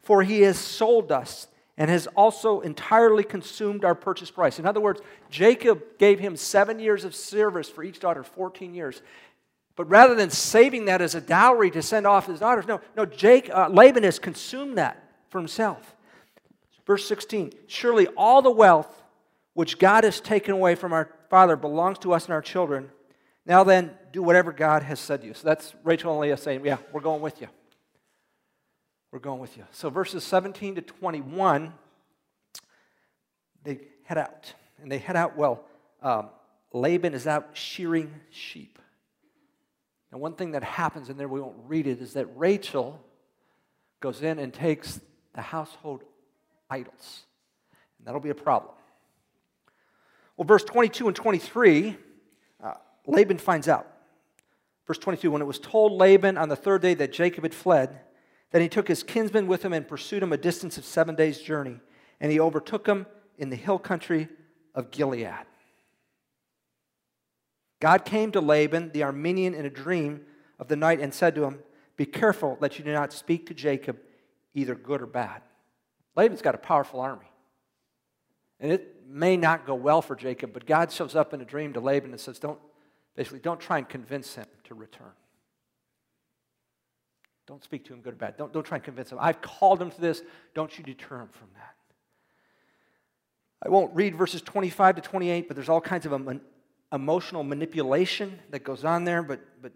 For 0.01 0.23
he 0.23 0.41
has 0.41 0.57
sold 0.57 1.11
us 1.11 1.47
and 1.77 1.89
has 1.89 2.07
also 2.07 2.61
entirely 2.61 3.23
consumed 3.23 3.85
our 3.85 3.95
purchase 3.95 4.31
price. 4.31 4.57
In 4.57 4.65
other 4.65 4.79
words, 4.79 5.01
Jacob 5.29 5.97
gave 5.99 6.19
him 6.19 6.35
seven 6.35 6.79
years 6.79 7.05
of 7.05 7.13
service 7.13 7.69
for 7.69 7.83
each 7.83 7.99
daughter, 7.99 8.23
14 8.23 8.73
years. 8.73 9.01
But 9.75 9.89
rather 9.89 10.15
than 10.15 10.31
saving 10.31 10.85
that 10.85 11.01
as 11.01 11.13
a 11.13 11.21
dowry 11.21 11.69
to 11.71 11.83
send 11.83 12.07
off 12.07 12.25
his 12.25 12.39
daughters, 12.39 12.65
no, 12.67 12.81
no, 12.95 13.05
Jake, 13.05 13.49
uh, 13.53 13.69
Laban 13.69 14.03
has 14.03 14.17
consumed 14.17 14.77
that 14.79 15.03
for 15.29 15.37
himself. 15.37 15.95
Verse 16.85 17.07
16 17.07 17.51
Surely 17.67 18.07
all 18.07 18.41
the 18.41 18.49
wealth 18.49 18.96
which 19.57 19.79
God 19.79 20.03
has 20.03 20.21
taken 20.21 20.53
away 20.53 20.75
from 20.75 20.93
our 20.93 21.09
father 21.31 21.55
belongs 21.55 21.97
to 21.97 22.13
us 22.13 22.25
and 22.25 22.33
our 22.35 22.43
children. 22.43 22.91
Now 23.43 23.63
then, 23.63 23.89
do 24.13 24.21
whatever 24.21 24.51
God 24.51 24.83
has 24.83 24.99
said 24.99 25.21
to 25.21 25.27
you. 25.27 25.33
So 25.33 25.47
that's 25.47 25.73
Rachel 25.83 26.11
and 26.11 26.21
Leah 26.21 26.37
saying, 26.37 26.63
Yeah, 26.63 26.77
we're 26.91 27.01
going 27.01 27.23
with 27.23 27.41
you. 27.41 27.47
We're 29.11 29.17
going 29.17 29.39
with 29.39 29.57
you. 29.57 29.63
So 29.71 29.89
verses 29.89 30.23
17 30.23 30.75
to 30.75 30.81
21, 30.81 31.73
they 33.63 33.79
head 34.03 34.19
out. 34.19 34.53
And 34.79 34.91
they 34.91 34.99
head 34.99 35.15
out, 35.15 35.35
well, 35.35 35.63
um, 36.03 36.29
Laban 36.71 37.15
is 37.15 37.25
out 37.25 37.49
shearing 37.53 38.13
sheep. 38.29 38.77
And 40.11 40.21
one 40.21 40.33
thing 40.33 40.51
that 40.51 40.63
happens 40.63 41.09
in 41.09 41.17
there, 41.17 41.27
we 41.27 41.41
won't 41.41 41.57
read 41.65 41.87
it, 41.87 41.99
is 41.99 42.13
that 42.13 42.27
Rachel 42.37 43.03
goes 44.01 44.21
in 44.21 44.37
and 44.37 44.53
takes 44.53 45.01
the 45.33 45.41
household 45.41 46.03
idols. 46.69 47.23
And 47.97 48.05
that'll 48.05 48.21
be 48.21 48.29
a 48.29 48.35
problem. 48.35 48.76
Well, 50.37 50.45
verse 50.45 50.63
22 50.63 51.07
and 51.07 51.15
23, 51.15 51.97
uh, 52.63 52.73
Laban 53.07 53.39
finds 53.39 53.67
out. 53.67 53.87
Verse 54.85 54.99
22 54.99 55.31
When 55.31 55.41
it 55.41 55.45
was 55.45 55.59
told 55.59 55.93
Laban 55.93 56.37
on 56.37 56.47
the 56.47 56.55
third 56.55 56.83
day 56.83 56.93
that 56.93 57.11
Jacob 57.11 57.43
had 57.43 57.55
fled, 57.55 57.99
then 58.51 58.61
he 58.61 58.69
took 58.69 58.87
his 58.87 59.03
kinsman 59.03 59.47
with 59.47 59.65
him 59.65 59.73
and 59.73 59.87
pursued 59.87 60.23
him 60.23 60.31
a 60.31 60.37
distance 60.37 60.77
of 60.77 60.85
seven 60.85 61.15
days' 61.15 61.41
journey, 61.41 61.79
and 62.19 62.31
he 62.31 62.39
overtook 62.39 62.87
him 62.87 63.07
in 63.37 63.49
the 63.49 63.55
hill 63.55 63.79
country 63.79 64.29
of 64.73 64.91
Gilead. 64.91 65.45
God 67.79 68.05
came 68.05 68.31
to 68.31 68.41
Laban, 68.41 68.91
the 68.91 69.01
Aramean, 69.01 69.53
in 69.53 69.65
a 69.65 69.69
dream 69.69 70.21
of 70.59 70.67
the 70.67 70.75
night 70.75 70.99
and 70.99 71.13
said 71.13 71.35
to 71.35 71.43
him, 71.43 71.59
Be 71.95 72.05
careful 72.05 72.57
that 72.61 72.77
you 72.77 72.85
do 72.85 72.93
not 72.93 73.11
speak 73.11 73.47
to 73.47 73.53
Jacob 73.53 73.97
either 74.53 74.75
good 74.75 75.01
or 75.01 75.05
bad. 75.05 75.41
Laban's 76.15 76.41
got 76.41 76.55
a 76.55 76.59
powerful 76.59 76.99
army. 76.99 77.29
And 78.59 78.71
it 78.71 78.95
may 79.07 79.37
not 79.37 79.65
go 79.65 79.75
well 79.75 80.01
for 80.01 80.15
Jacob, 80.15 80.53
but 80.53 80.65
God 80.65 80.91
shows 80.91 81.15
up 81.15 81.33
in 81.33 81.41
a 81.41 81.45
dream 81.45 81.73
to 81.73 81.79
Laban 81.79 82.11
and 82.11 82.19
says, 82.19 82.39
Don't, 82.39 82.59
basically, 83.15 83.39
don't 83.39 83.59
try 83.59 83.77
and 83.77 83.87
convince 83.87 84.35
him 84.35 84.45
to 84.65 84.75
return. 84.75 85.11
Don't 87.47 87.63
speak 87.63 87.85
to 87.85 87.93
him 87.93 88.01
good 88.01 88.13
or 88.13 88.17
bad. 88.17 88.35
Don't, 88.37 88.51
don't 88.51 88.65
try 88.65 88.75
and 88.75 88.83
convince 88.83 89.11
him. 89.11 89.17
I've 89.21 89.41
called 89.41 89.81
him 89.81 89.89
to 89.89 90.01
this. 90.01 90.21
Don't 90.53 90.77
you 90.77 90.83
deter 90.83 91.21
him 91.21 91.29
from 91.29 91.47
that. 91.55 91.75
I 93.63 93.69
won't 93.69 93.95
read 93.95 94.15
verses 94.15 94.41
25 94.41 94.97
to 94.97 95.01
28, 95.01 95.47
but 95.47 95.55
there's 95.55 95.69
all 95.69 95.81
kinds 95.81 96.05
of 96.05 96.39
emotional 96.93 97.43
manipulation 97.43 98.37
that 98.51 98.63
goes 98.63 98.83
on 98.83 99.05
there, 99.05 99.23
but, 99.23 99.39
but 99.61 99.71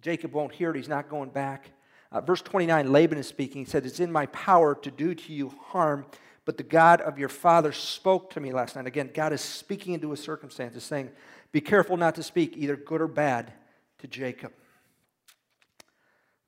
Jacob 0.00 0.32
won't 0.32 0.52
hear 0.52 0.70
it. 0.70 0.76
He's 0.76 0.88
not 0.88 1.08
going 1.08 1.30
back. 1.30 1.70
Uh, 2.12 2.20
verse 2.20 2.40
29, 2.40 2.92
Laban 2.92 3.18
is 3.18 3.26
speaking. 3.26 3.64
He 3.64 3.70
said, 3.70 3.84
It's 3.84 4.00
in 4.00 4.10
my 4.10 4.26
power 4.26 4.74
to 4.76 4.90
do 4.90 5.14
to 5.14 5.32
you 5.32 5.52
harm, 5.66 6.06
but 6.46 6.56
the 6.56 6.62
God 6.62 7.00
of 7.02 7.18
your 7.18 7.28
father 7.28 7.72
spoke 7.72 8.30
to 8.30 8.40
me 8.40 8.52
last 8.52 8.76
night. 8.76 8.86
Again, 8.86 9.10
God 9.12 9.32
is 9.32 9.40
speaking 9.40 9.92
into 9.92 10.10
his 10.12 10.20
circumstances, 10.20 10.84
saying, 10.84 11.10
Be 11.52 11.60
careful 11.60 11.96
not 11.96 12.14
to 12.14 12.22
speak 12.22 12.56
either 12.56 12.76
good 12.76 13.02
or 13.02 13.08
bad 13.08 13.52
to 13.98 14.06
Jacob. 14.06 14.52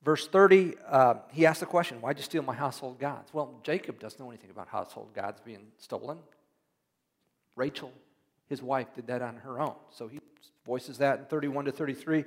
Verse 0.05 0.29
30, 0.29 0.75
uh, 0.89 1.15
he 1.33 1.45
asked 1.45 1.61
the 1.61 1.67
question, 1.67 2.01
Why'd 2.01 2.17
you 2.17 2.23
steal 2.23 2.43
my 2.43 2.55
household 2.55 3.01
gods? 3.01 3.35
Well, 3.35 3.59
Jacob 3.65 3.99
doesn't 3.99 4.21
know 4.21 4.31
anything 4.31 4.51
about 4.51 4.69
household 4.69 5.13
gods 5.15 5.41
being 5.45 5.67
stolen. 5.79 6.19
Rachel, 7.57 7.93
his 8.49 8.63
wife, 8.63 8.87
did 8.95 9.09
that 9.09 9.21
on 9.21 9.39
her 9.39 9.61
own. 9.61 9.75
So 9.91 10.07
he 10.07 10.21
voices 10.65 10.99
that 10.99 11.19
in 11.19 11.25
31 11.25 11.65
to 11.65 11.73
33. 11.73 12.25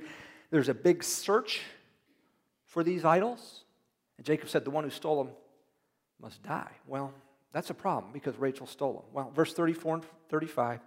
There's 0.50 0.68
a 0.68 0.74
big 0.74 1.06
search 1.06 1.62
for 2.66 2.84
these 2.84 3.06
idols. 3.06 3.64
And 4.18 4.26
Jacob 4.26 4.50
said, 4.50 4.66
The 4.66 4.72
one 4.72 4.84
who 4.84 4.90
stole 4.90 5.24
them 5.24 5.34
must 6.22 6.44
die. 6.44 6.72
Well, 6.86 7.14
that's 7.54 7.70
a 7.70 7.74
problem 7.74 8.14
because 8.14 8.38
Rachel 8.38 8.66
stole 8.66 8.94
them. 8.94 9.04
Well, 9.14 9.32
verse 9.36 9.54
34 9.54 9.96
and 9.96 10.06
35. 10.30 10.80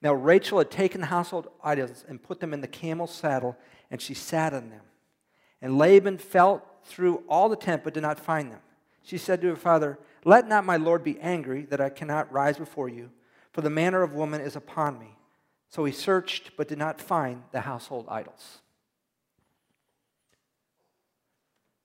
Now 0.00 0.14
Rachel 0.14 0.58
had 0.58 0.70
taken 0.70 1.00
the 1.00 1.08
household 1.08 1.48
idols 1.62 2.04
and 2.08 2.22
put 2.22 2.40
them 2.40 2.54
in 2.54 2.60
the 2.60 2.68
camel's 2.68 3.12
saddle, 3.12 3.56
and 3.90 4.00
she 4.00 4.14
sat 4.14 4.54
on 4.54 4.70
them. 4.70 4.82
And 5.60 5.76
Laban 5.76 6.18
felt 6.18 6.64
through 6.84 7.24
all 7.28 7.48
the 7.48 7.56
tent 7.56 7.82
but 7.82 7.94
did 7.94 8.02
not 8.02 8.20
find 8.20 8.52
them. 8.52 8.60
She 9.02 9.18
said 9.18 9.40
to 9.40 9.48
her 9.48 9.56
father, 9.56 9.98
Let 10.24 10.46
not 10.46 10.64
my 10.64 10.76
lord 10.76 11.02
be 11.02 11.18
angry 11.20 11.62
that 11.70 11.80
I 11.80 11.88
cannot 11.88 12.32
rise 12.32 12.58
before 12.58 12.88
you, 12.88 13.10
for 13.52 13.60
the 13.60 13.70
manner 13.70 14.02
of 14.02 14.12
woman 14.12 14.40
is 14.40 14.54
upon 14.54 14.98
me. 14.98 15.16
So 15.68 15.84
he 15.84 15.92
searched 15.92 16.52
but 16.56 16.68
did 16.68 16.78
not 16.78 17.00
find 17.00 17.42
the 17.50 17.62
household 17.62 18.06
idols. 18.08 18.58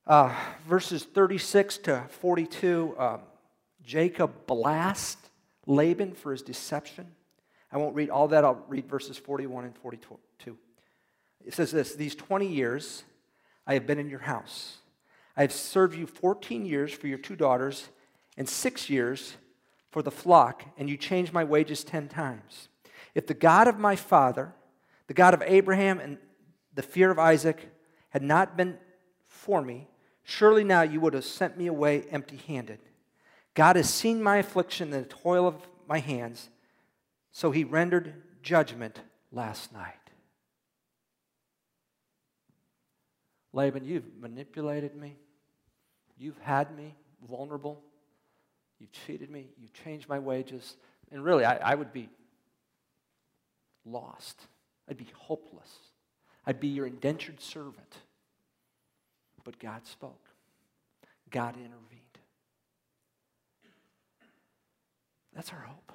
Uh, 0.05 0.35
verses 0.67 1.03
36 1.03 1.77
to 1.79 2.03
42, 2.09 2.95
um, 2.99 3.21
Jacob 3.85 4.45
blast 4.47 5.17
Laban 5.65 6.13
for 6.13 6.31
his 6.31 6.41
deception. 6.41 7.07
I 7.71 7.77
won't 7.77 7.95
read 7.95 8.09
all 8.09 8.27
that, 8.29 8.43
I'll 8.45 8.63
read 8.67 8.87
verses 8.87 9.17
41 9.17 9.65
and 9.65 9.75
42. 9.75 10.57
It 11.45 11.53
says 11.53 11.71
this 11.71 11.95
These 11.95 12.15
20 12.15 12.47
years 12.47 13.03
I 13.65 13.73
have 13.73 13.87
been 13.87 13.99
in 13.99 14.09
your 14.09 14.19
house. 14.19 14.77
I 15.35 15.41
have 15.41 15.51
served 15.51 15.95
you 15.95 16.05
14 16.05 16.65
years 16.65 16.93
for 16.93 17.07
your 17.07 17.17
two 17.17 17.35
daughters 17.35 17.89
and 18.37 18.47
six 18.47 18.89
years 18.89 19.35
for 19.89 20.01
the 20.01 20.11
flock, 20.11 20.63
and 20.77 20.89
you 20.89 20.97
changed 20.97 21.33
my 21.33 21.43
wages 21.43 21.83
10 21.83 22.07
times. 22.07 22.67
If 23.15 23.27
the 23.27 23.33
God 23.33 23.67
of 23.67 23.79
my 23.79 23.95
father, 23.95 24.53
the 25.07 25.13
God 25.13 25.33
of 25.33 25.41
Abraham 25.45 25.99
and 25.99 26.17
the 26.73 26.83
fear 26.83 27.09
of 27.09 27.19
Isaac, 27.19 27.71
had 28.09 28.21
not 28.21 28.55
been 28.57 28.77
for 29.27 29.61
me, 29.61 29.87
Surely 30.23 30.63
now 30.63 30.81
you 30.81 30.99
would 31.01 31.13
have 31.13 31.25
sent 31.25 31.57
me 31.57 31.67
away 31.67 32.05
empty 32.09 32.37
handed. 32.47 32.79
God 33.53 33.75
has 33.75 33.89
seen 33.89 34.21
my 34.21 34.37
affliction 34.37 34.93
and 34.93 35.05
the 35.05 35.09
toil 35.09 35.47
of 35.47 35.55
my 35.87 35.99
hands, 35.99 36.49
so 37.31 37.51
he 37.51 37.63
rendered 37.63 38.13
judgment 38.41 38.99
last 39.31 39.71
night. 39.73 39.93
Laban, 43.53 43.85
you've 43.85 44.15
manipulated 44.19 44.95
me. 44.95 45.15
You've 46.17 46.39
had 46.39 46.75
me 46.75 46.95
vulnerable. 47.29 47.81
You've 48.79 48.91
cheated 48.91 49.29
me. 49.29 49.47
You've 49.59 49.73
changed 49.73 50.09
my 50.09 50.19
wages. 50.19 50.75
And 51.11 51.23
really, 51.23 51.45
I, 51.45 51.57
I 51.57 51.75
would 51.75 51.93
be 51.93 52.09
lost. 53.85 54.41
I'd 54.89 54.97
be 54.97 55.07
hopeless. 55.15 55.69
I'd 56.45 56.59
be 56.59 56.69
your 56.69 56.87
indentured 56.87 57.39
servant. 57.39 57.97
But 59.43 59.59
God 59.59 59.85
spoke, 59.85 60.29
God 61.29 61.55
intervened. 61.55 61.92
That's 65.35 65.51
our 65.51 65.59
hope. 65.59 65.91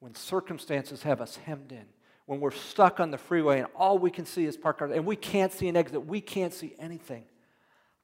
When 0.00 0.14
circumstances 0.14 1.02
have 1.02 1.20
us 1.20 1.36
hemmed 1.36 1.72
in, 1.72 1.84
when 2.26 2.40
we're 2.40 2.50
stuck 2.50 3.00
on 3.00 3.10
the 3.10 3.18
freeway 3.18 3.58
and 3.58 3.68
all 3.74 3.98
we 3.98 4.10
can 4.10 4.26
see 4.26 4.44
is 4.44 4.56
parked 4.56 4.78
cars 4.78 4.92
and 4.94 5.04
we 5.06 5.16
can't 5.16 5.52
see 5.52 5.68
an 5.68 5.76
exit, 5.76 6.06
we 6.06 6.20
can't 6.20 6.54
see 6.54 6.74
anything, 6.78 7.24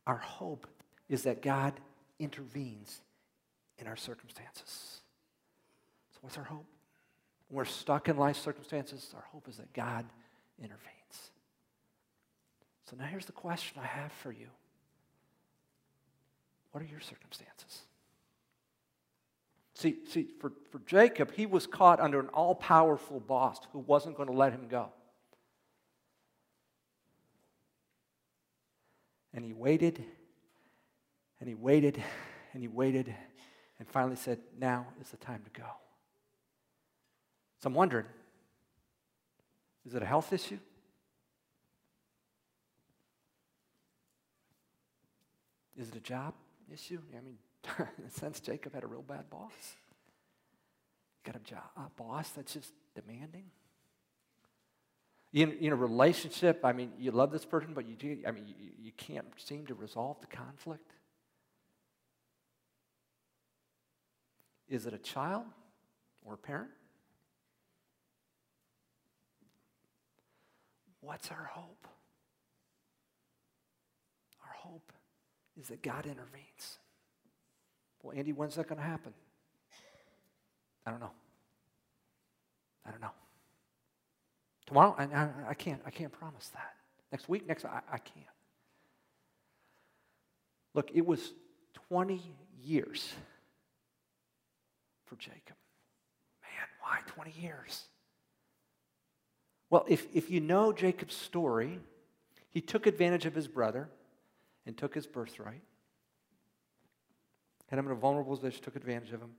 our 0.06 0.16
hope 0.16 0.66
is 1.08 1.22
that 1.22 1.42
God 1.42 1.74
intervenes 2.18 3.00
in 3.78 3.86
our 3.86 3.96
circumstances. 3.96 5.00
So, 6.12 6.18
what's 6.22 6.36
our 6.36 6.44
hope? 6.44 6.66
When 7.48 7.58
we're 7.58 7.64
stuck 7.64 8.08
in 8.08 8.16
life 8.16 8.36
circumstances, 8.36 9.12
our 9.14 9.24
hope 9.32 9.48
is 9.48 9.56
that 9.56 9.72
God 9.72 10.04
intervenes. 10.58 10.88
So 12.88 12.96
now 12.96 13.04
here's 13.04 13.26
the 13.26 13.32
question 13.32 13.80
I 13.82 13.86
have 13.86 14.12
for 14.12 14.32
you 14.32 14.48
What 16.72 16.82
are 16.82 16.86
your 16.86 17.00
circumstances? 17.00 17.82
See, 19.78 19.98
see 20.08 20.26
for, 20.40 20.50
for 20.72 20.80
Jacob, 20.86 21.30
he 21.30 21.46
was 21.46 21.64
caught 21.64 22.00
under 22.00 22.18
an 22.18 22.26
all 22.34 22.56
powerful 22.56 23.20
boss 23.20 23.60
who 23.72 23.78
wasn't 23.78 24.16
going 24.16 24.28
to 24.28 24.34
let 24.34 24.52
him 24.52 24.66
go. 24.68 24.88
And 29.32 29.44
he 29.44 29.52
waited, 29.52 30.04
and 31.38 31.48
he 31.48 31.54
waited, 31.54 32.02
and 32.52 32.60
he 32.60 32.66
waited, 32.66 33.14
and 33.78 33.86
finally 33.86 34.16
said, 34.16 34.40
Now 34.58 34.88
is 35.00 35.10
the 35.10 35.16
time 35.16 35.42
to 35.44 35.60
go. 35.60 35.68
So 37.62 37.68
I'm 37.68 37.74
wondering 37.74 38.06
is 39.86 39.94
it 39.94 40.02
a 40.02 40.06
health 40.06 40.32
issue? 40.32 40.58
Is 45.76 45.90
it 45.90 45.94
a 45.94 46.00
job 46.00 46.34
issue? 46.68 46.98
I 47.16 47.20
mean, 47.20 47.38
in 47.98 48.04
a 48.06 48.10
sense, 48.10 48.40
Jacob 48.40 48.74
had 48.74 48.84
a 48.84 48.86
real 48.86 49.02
bad 49.02 49.28
boss. 49.30 49.52
Got 51.24 51.36
a 51.36 51.40
job, 51.40 51.64
a 51.76 51.90
boss 51.96 52.30
that's 52.30 52.54
just 52.54 52.72
demanding. 52.94 53.44
In, 55.32 55.52
in 55.58 55.72
a 55.72 55.76
relationship, 55.76 56.64
I 56.64 56.72
mean, 56.72 56.92
you 56.98 57.10
love 57.10 57.30
this 57.30 57.44
person, 57.44 57.74
but 57.74 57.86
you 57.86 57.96
do, 57.96 58.18
I 58.26 58.30
mean, 58.30 58.46
you, 58.46 58.54
you 58.80 58.92
can't 58.96 59.26
seem 59.36 59.66
to 59.66 59.74
resolve 59.74 60.20
the 60.20 60.26
conflict. 60.26 60.92
Is 64.68 64.86
it 64.86 64.94
a 64.94 64.98
child 64.98 65.44
or 66.24 66.34
a 66.34 66.38
parent? 66.38 66.70
What's 71.00 71.30
our 71.30 71.50
hope? 71.52 71.86
Our 74.44 74.52
hope 74.52 74.92
is 75.60 75.68
that 75.68 75.82
God 75.82 76.06
intervenes. 76.06 76.78
Well, 78.08 78.16
Andy, 78.16 78.32
when's 78.32 78.54
that 78.54 78.66
going 78.66 78.80
to 78.80 78.86
happen? 78.86 79.12
I 80.86 80.90
don't 80.90 81.00
know. 81.00 81.10
I 82.86 82.90
don't 82.90 83.02
know. 83.02 83.10
Tomorrow, 84.64 84.94
I, 84.96 85.02
I, 85.04 85.28
I, 85.50 85.54
can't. 85.54 85.82
I 85.84 85.90
can't 85.90 86.10
promise 86.10 86.48
that. 86.54 86.72
Next 87.12 87.28
week, 87.28 87.46
next, 87.46 87.66
I, 87.66 87.82
I 87.92 87.98
can't. 87.98 88.24
Look, 90.72 90.90
it 90.94 91.04
was 91.04 91.34
20 91.90 92.22
years 92.62 93.12
for 95.04 95.16
Jacob. 95.16 95.56
Man, 96.42 96.66
why 96.80 97.00
20 97.08 97.34
years? 97.38 97.84
Well, 99.68 99.84
if, 99.86 100.06
if 100.14 100.30
you 100.30 100.40
know 100.40 100.72
Jacob's 100.72 101.14
story, 101.14 101.78
he 102.48 102.62
took 102.62 102.86
advantage 102.86 103.26
of 103.26 103.34
his 103.34 103.48
brother 103.48 103.90
and 104.64 104.78
took 104.78 104.94
his 104.94 105.06
birthright. 105.06 105.60
Had 107.68 107.78
him 107.78 107.86
in 107.86 107.92
a 107.92 107.96
vulnerable 107.96 108.36
position, 108.36 108.62
took 108.62 108.76
advantage 108.76 109.12
of 109.12 109.20
him. 109.20 109.30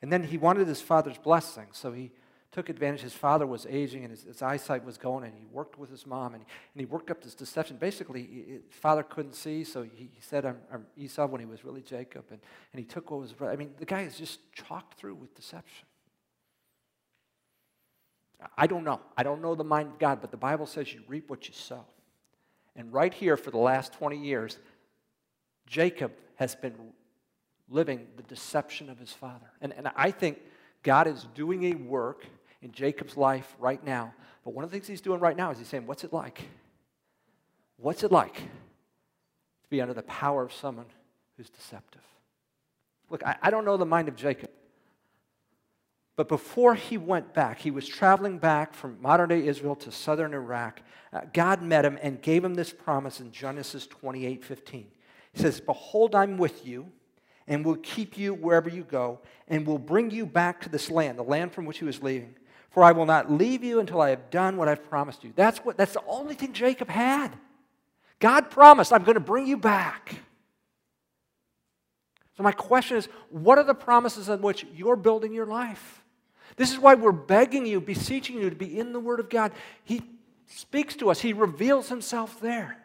And 0.00 0.12
then 0.12 0.22
he 0.24 0.38
wanted 0.38 0.68
his 0.68 0.80
father's 0.80 1.18
blessing, 1.18 1.66
so 1.72 1.92
he 1.92 2.12
took 2.50 2.68
advantage. 2.68 3.00
His 3.00 3.14
father 3.14 3.46
was 3.46 3.66
aging 3.68 4.04
and 4.04 4.10
his, 4.10 4.24
his 4.24 4.42
eyesight 4.42 4.84
was 4.84 4.98
going, 4.98 5.24
and 5.24 5.34
he 5.34 5.46
worked 5.50 5.78
with 5.78 5.90
his 5.90 6.06
mom 6.06 6.34
and 6.34 6.42
he, 6.42 6.48
and 6.74 6.80
he 6.80 6.86
worked 6.86 7.10
up 7.10 7.22
this 7.22 7.34
deception. 7.34 7.76
Basically, 7.78 8.22
his 8.48 8.62
father 8.70 9.02
couldn't 9.02 9.34
see, 9.34 9.64
so 9.64 9.82
he, 9.82 10.10
he 10.12 10.20
said, 10.20 10.44
I'm, 10.44 10.58
I'm, 10.72 10.86
Esau 10.96 11.26
when 11.26 11.40
he 11.40 11.46
was 11.46 11.64
really 11.64 11.80
Jacob. 11.80 12.24
And, 12.30 12.40
and 12.72 12.78
he 12.78 12.84
took 12.84 13.10
what 13.10 13.20
was, 13.20 13.34
I 13.40 13.56
mean, 13.56 13.70
the 13.78 13.86
guy 13.86 14.02
is 14.02 14.18
just 14.18 14.40
chalked 14.52 14.98
through 14.98 15.14
with 15.14 15.34
deception. 15.34 15.86
I 18.56 18.66
don't 18.66 18.84
know. 18.84 19.00
I 19.16 19.22
don't 19.22 19.40
know 19.40 19.54
the 19.54 19.64
mind 19.64 19.88
of 19.88 19.98
God, 19.98 20.20
but 20.20 20.30
the 20.30 20.36
Bible 20.36 20.66
says 20.66 20.92
you 20.92 21.02
reap 21.06 21.30
what 21.30 21.48
you 21.48 21.54
sow. 21.54 21.84
And 22.76 22.92
right 22.92 23.12
here, 23.12 23.36
for 23.36 23.50
the 23.50 23.58
last 23.58 23.92
20 23.92 24.16
years, 24.16 24.58
Jacob 25.66 26.12
has 26.36 26.54
been 26.54 26.74
living 27.72 28.06
the 28.16 28.22
deception 28.24 28.88
of 28.90 28.98
his 28.98 29.12
father. 29.12 29.50
And, 29.60 29.72
and 29.72 29.88
I 29.96 30.10
think 30.10 30.38
God 30.82 31.06
is 31.06 31.26
doing 31.34 31.64
a 31.64 31.74
work 31.74 32.24
in 32.60 32.72
Jacob's 32.72 33.16
life 33.16 33.56
right 33.58 33.82
now. 33.84 34.14
But 34.44 34.54
one 34.54 34.64
of 34.64 34.70
the 34.70 34.76
things 34.76 34.86
he's 34.86 35.00
doing 35.00 35.20
right 35.20 35.36
now 35.36 35.50
is 35.50 35.58
he's 35.58 35.68
saying, 35.68 35.86
What's 35.86 36.04
it 36.04 36.12
like? 36.12 36.42
What's 37.76 38.04
it 38.04 38.12
like 38.12 38.34
to 38.36 39.68
be 39.70 39.80
under 39.80 39.94
the 39.94 40.02
power 40.02 40.42
of 40.42 40.52
someone 40.52 40.86
who's 41.36 41.50
deceptive? 41.50 42.02
Look, 43.10 43.24
I, 43.24 43.36
I 43.42 43.50
don't 43.50 43.64
know 43.64 43.76
the 43.76 43.86
mind 43.86 44.08
of 44.08 44.16
Jacob. 44.16 44.50
But 46.14 46.28
before 46.28 46.74
he 46.74 46.98
went 46.98 47.32
back, 47.32 47.58
he 47.58 47.70
was 47.70 47.88
traveling 47.88 48.38
back 48.38 48.74
from 48.74 49.00
modern 49.00 49.30
day 49.30 49.46
Israel 49.46 49.74
to 49.76 49.90
southern 49.90 50.34
Iraq. 50.34 50.82
Uh, 51.12 51.22
God 51.32 51.62
met 51.62 51.84
him 51.84 51.98
and 52.02 52.20
gave 52.20 52.44
him 52.44 52.54
this 52.54 52.72
promise 52.72 53.18
in 53.18 53.32
Genesis 53.32 53.86
28 53.86 54.44
15. 54.44 54.86
He 55.32 55.40
says, 55.40 55.60
Behold, 55.60 56.14
I'm 56.14 56.36
with 56.36 56.66
you 56.66 56.92
and 57.46 57.64
will 57.64 57.76
keep 57.76 58.16
you 58.16 58.34
wherever 58.34 58.68
you 58.68 58.84
go 58.84 59.18
and 59.48 59.66
will 59.66 59.78
bring 59.78 60.10
you 60.10 60.26
back 60.26 60.60
to 60.62 60.68
this 60.68 60.90
land, 60.90 61.18
the 61.18 61.24
land 61.24 61.52
from 61.52 61.64
which 61.64 61.78
he 61.78 61.84
was 61.84 62.02
leaving. 62.02 62.34
For 62.70 62.82
I 62.82 62.92
will 62.92 63.06
not 63.06 63.30
leave 63.30 63.62
you 63.62 63.80
until 63.80 64.00
I 64.00 64.10
have 64.10 64.30
done 64.30 64.56
what 64.56 64.68
I've 64.68 64.88
promised 64.88 65.24
you. 65.24 65.32
That's, 65.36 65.58
what, 65.58 65.76
that's 65.76 65.92
the 65.92 66.02
only 66.06 66.34
thing 66.34 66.52
Jacob 66.52 66.88
had. 66.88 67.36
God 68.18 68.50
promised, 68.50 68.92
I'm 68.92 69.02
going 69.02 69.14
to 69.14 69.20
bring 69.20 69.46
you 69.46 69.56
back. 69.56 70.14
So, 72.36 72.42
my 72.42 72.52
question 72.52 72.96
is 72.96 73.08
what 73.28 73.58
are 73.58 73.64
the 73.64 73.74
promises 73.74 74.30
on 74.30 74.40
which 74.40 74.64
you're 74.74 74.96
building 74.96 75.34
your 75.34 75.44
life? 75.44 76.02
This 76.56 76.72
is 76.72 76.78
why 76.78 76.94
we're 76.94 77.12
begging 77.12 77.66
you, 77.66 77.80
beseeching 77.80 78.36
you 78.36 78.48
to 78.48 78.56
be 78.56 78.78
in 78.78 78.92
the 78.92 79.00
Word 79.00 79.20
of 79.20 79.28
God. 79.28 79.52
He 79.84 80.02
speaks 80.46 80.94
to 80.96 81.10
us, 81.10 81.20
He 81.20 81.32
reveals 81.32 81.88
Himself 81.88 82.40
there. 82.40 82.81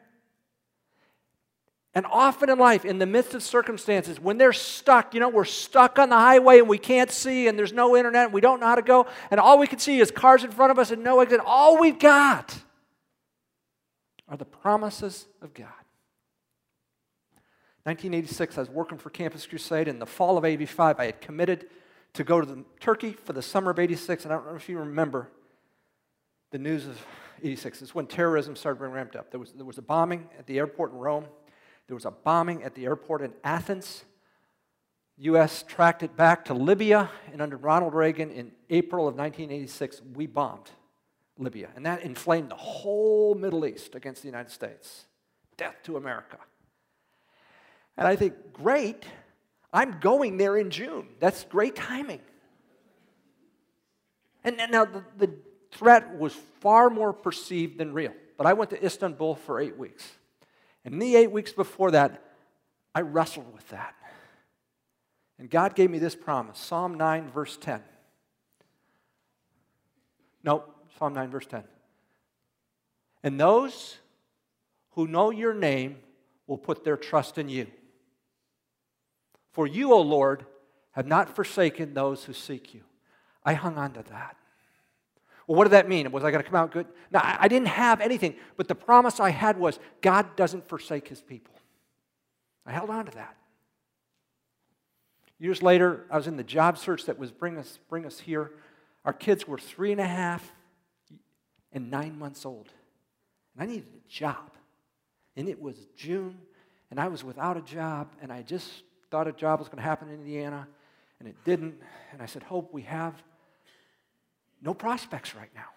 And 1.98 2.06
often 2.12 2.52
in 2.52 2.60
life, 2.60 2.86
in 2.86 3.00
the 3.00 3.08
midst 3.08 3.34
of 3.34 3.42
circumstances, 3.42 4.20
when 4.20 4.38
they're 4.38 4.54
stuck, 4.54 5.16
you 5.16 5.20
know, 5.20 5.30
we're 5.30 5.46
stuck 5.46 5.98
on 5.98 6.10
the 6.10 6.16
highway 6.16 6.60
and 6.60 6.70
we 6.70 6.78
can't 6.78 7.10
see, 7.10 7.48
and 7.48 7.58
there's 7.58 7.74
no 7.74 7.98
internet, 7.98 8.26
and 8.26 8.34
we 8.34 8.40
don't 8.40 8.60
know 8.60 8.68
how 8.68 8.76
to 8.76 8.84
go, 8.84 9.08
and 9.32 9.40
all 9.40 9.58
we 9.58 9.66
can 9.66 9.80
see 9.80 10.00
is 10.00 10.12
cars 10.12 10.44
in 10.44 10.52
front 10.52 10.70
of 10.70 10.78
us 10.78 10.92
and 10.92 11.04
no 11.04 11.22
exit. 11.22 11.40
All 11.44 11.80
we've 11.80 11.98
got 11.98 12.56
are 14.30 14.38
the 14.38 14.46
promises 14.46 15.26
of 15.42 15.56
God. 15.56 15.74
1986, 17.86 18.60
I 18.60 18.62
was 18.62 18.70
working 18.70 19.00
for 19.00 19.10
Campus 19.10 19.48
Crusade. 19.48 19.88
In 19.88 19.98
the 19.98 20.06
fall 20.06 20.38
of 20.38 20.46
85, 20.46 21.00
I 21.00 21.06
had 21.08 21.20
committed 21.20 21.66
to 22.14 22.24
go 22.24 22.40
to 22.40 22.64
Turkey 22.80 23.14
for 23.14 23.34
the 23.34 23.42
summer 23.42 23.72
of 23.72 23.80
86. 23.80 24.24
And 24.24 24.32
I 24.32 24.38
don't 24.38 24.46
know 24.46 24.56
if 24.56 24.70
you 24.70 24.78
remember 24.78 25.32
the 26.52 26.60
news 26.60 26.86
of 26.86 27.04
86. 27.42 27.82
It's 27.82 27.96
when 27.96 28.06
terrorism 28.06 28.56
started 28.56 28.82
being 28.82 28.92
ramped 28.92 29.16
up. 29.16 29.32
There 29.32 29.40
was, 29.40 29.52
there 29.54 29.66
was 29.66 29.80
a 29.80 29.82
bombing 29.82 30.30
at 30.38 30.46
the 30.46 30.60
airport 30.60 30.92
in 30.92 31.00
Rome. 31.00 31.26
There 31.88 31.96
was 31.96 32.06
a 32.06 32.12
bombing 32.12 32.64
at 32.64 32.76
the 32.76 32.86
airport 32.86 33.22
in 33.22 33.34
Athens. 33.44 34.04
U.S. 35.20 35.64
tracked 35.68 36.04
it 36.04 36.16
back 36.16 36.46
to 36.46 36.54
Libya, 36.54 37.10
and 37.32 37.42
under 37.42 37.58
Ronald 37.58 37.96
Reagan 37.96 38.30
in 38.30 38.52
April 38.70 39.08
of 39.08 39.16
1986, 39.16 40.02
we 40.14 40.28
bombed 40.28 40.70
Libya. 41.40 41.70
And 41.76 41.86
that 41.86 42.04
inflamed 42.04 42.52
the 42.52 42.56
whole 42.56 43.34
Middle 43.34 43.66
East 43.66 43.96
against 43.96 44.22
the 44.22 44.28
United 44.28 44.52
States. 44.52 45.06
Death 45.56 45.76
to 45.84 45.98
America. 45.98 46.38
And 47.98 48.08
I 48.08 48.16
think, 48.16 48.54
great, 48.54 49.06
I'm 49.74 50.00
going 50.00 50.38
there 50.38 50.56
in 50.58 50.70
June. 50.70 51.08
That's 51.20 51.44
great 51.46 51.76
timing. 51.76 52.22
And, 54.44 54.58
now 54.72 54.86
the, 54.86 55.04
the 55.18 55.34
threat 55.72 56.18
was 56.18 56.34
far 56.60 56.90
more 56.90 57.12
perceived 57.12 57.80
than 57.80 57.94
real. 57.94 58.14
But 58.38 58.46
I 58.46 58.54
went 58.54 58.70
to 58.70 58.86
Istanbul 58.86 59.36
for 59.36 59.60
eight 59.60 59.78
weeks. 59.78 60.08
And 60.88 60.94
in 60.94 61.00
the 61.00 61.18
eight 61.18 61.34
weeks 61.34 61.52
before 61.52 61.92
that, 61.92 62.24
I 62.96 63.02
wrestled 63.02 63.54
with 63.54 63.68
that. 63.72 63.94
And 65.38 65.50
God 65.50 65.76
gave 65.76 65.92
me 65.92 66.00
this 66.00 66.16
promise 66.16 66.58
Psalm 66.58 66.94
9, 66.96 67.30
verse 67.30 67.58
10. 67.58 67.82
No, 70.46 70.64
Psalm 70.98 71.14
9, 71.14 71.30
verse 71.30 71.46
10. 71.46 71.66
And 73.22 73.38
those 73.38 73.98
who 74.92 75.08
know 75.08 75.30
your 75.30 75.54
name 75.54 75.98
will 76.48 76.58
put 76.58 76.86
their 76.86 76.96
trust 76.96 77.38
in 77.38 77.50
you. 77.50 77.68
For 79.52 79.68
you, 79.68 79.92
O 79.92 80.00
Lord, 80.00 80.46
have 80.92 81.06
not 81.06 81.36
forsaken 81.36 81.96
those 81.96 82.24
who 82.24 82.32
seek 82.32 82.74
you. 82.74 82.84
I 83.44 83.56
hung 83.56 83.78
on 83.78 83.92
to 83.92 84.04
that. 84.04 84.38
Well, 85.48 85.58
what 85.58 85.64
did 85.64 85.72
that 85.72 85.88
mean? 85.88 86.12
Was 86.12 86.26
I 86.26 86.32
going 86.32 86.44
to 86.44 86.50
come 86.50 86.60
out 86.60 86.72
good? 86.72 86.88
No, 87.10 87.22
I 87.24 87.48
didn't 87.48 87.70
have 87.70 88.02
anything, 88.02 88.36
but 88.58 88.68
the 88.68 88.76
promise 88.76 89.20
I 89.20 89.30
had 89.30 89.58
was 89.58 89.80
God 90.02 90.36
doesn't 90.36 90.68
forsake 90.68 91.08
his 91.08 91.22
people. 91.22 91.56
I 92.66 92.74
held 92.74 92.90
on 92.90 93.06
to 93.06 93.12
that. 93.14 93.38
Years 95.40 95.64
later, 95.64 96.06
I 96.12 96.18
was 96.18 96.28
in 96.28 96.36
the 96.36 96.44
job 96.44 96.78
search 96.78 97.06
that 97.06 97.18
was 97.18 97.32
bring 97.32 97.58
us, 97.58 97.80
bring 97.90 98.06
us 98.06 98.20
here. 98.20 98.52
Our 99.06 99.14
kids 99.14 99.48
were 99.48 99.58
three 99.58 99.94
and 99.94 100.02
a 100.02 100.08
half 100.08 100.52
and 101.72 101.90
nine 101.90 102.20
months 102.20 102.46
old. 102.46 102.68
And 103.54 103.64
I 103.64 103.72
needed 103.72 103.88
a 103.96 104.12
job. 104.12 104.52
And 105.38 105.48
it 105.48 105.62
was 105.62 105.78
June, 105.96 106.40
and 106.90 107.00
I 107.00 107.08
was 107.08 107.24
without 107.24 107.56
a 107.56 107.62
job, 107.62 108.12
and 108.22 108.34
I 108.34 108.42
just 108.42 108.68
thought 109.12 109.28
a 109.28 109.32
job 109.32 109.60
was 109.60 109.70
going 109.70 109.78
to 109.78 109.84
happen 109.84 110.10
in 110.10 110.16
Indiana, 110.16 110.68
and 111.20 111.30
it 111.30 111.36
didn't. 111.46 111.76
And 112.12 112.22
I 112.22 112.26
said, 112.26 112.44
Hope, 112.44 112.74
we 112.74 112.82
have 112.82 113.14
no 114.62 114.74
prospects 114.74 115.36
right 115.36 115.50
now. 115.56 115.70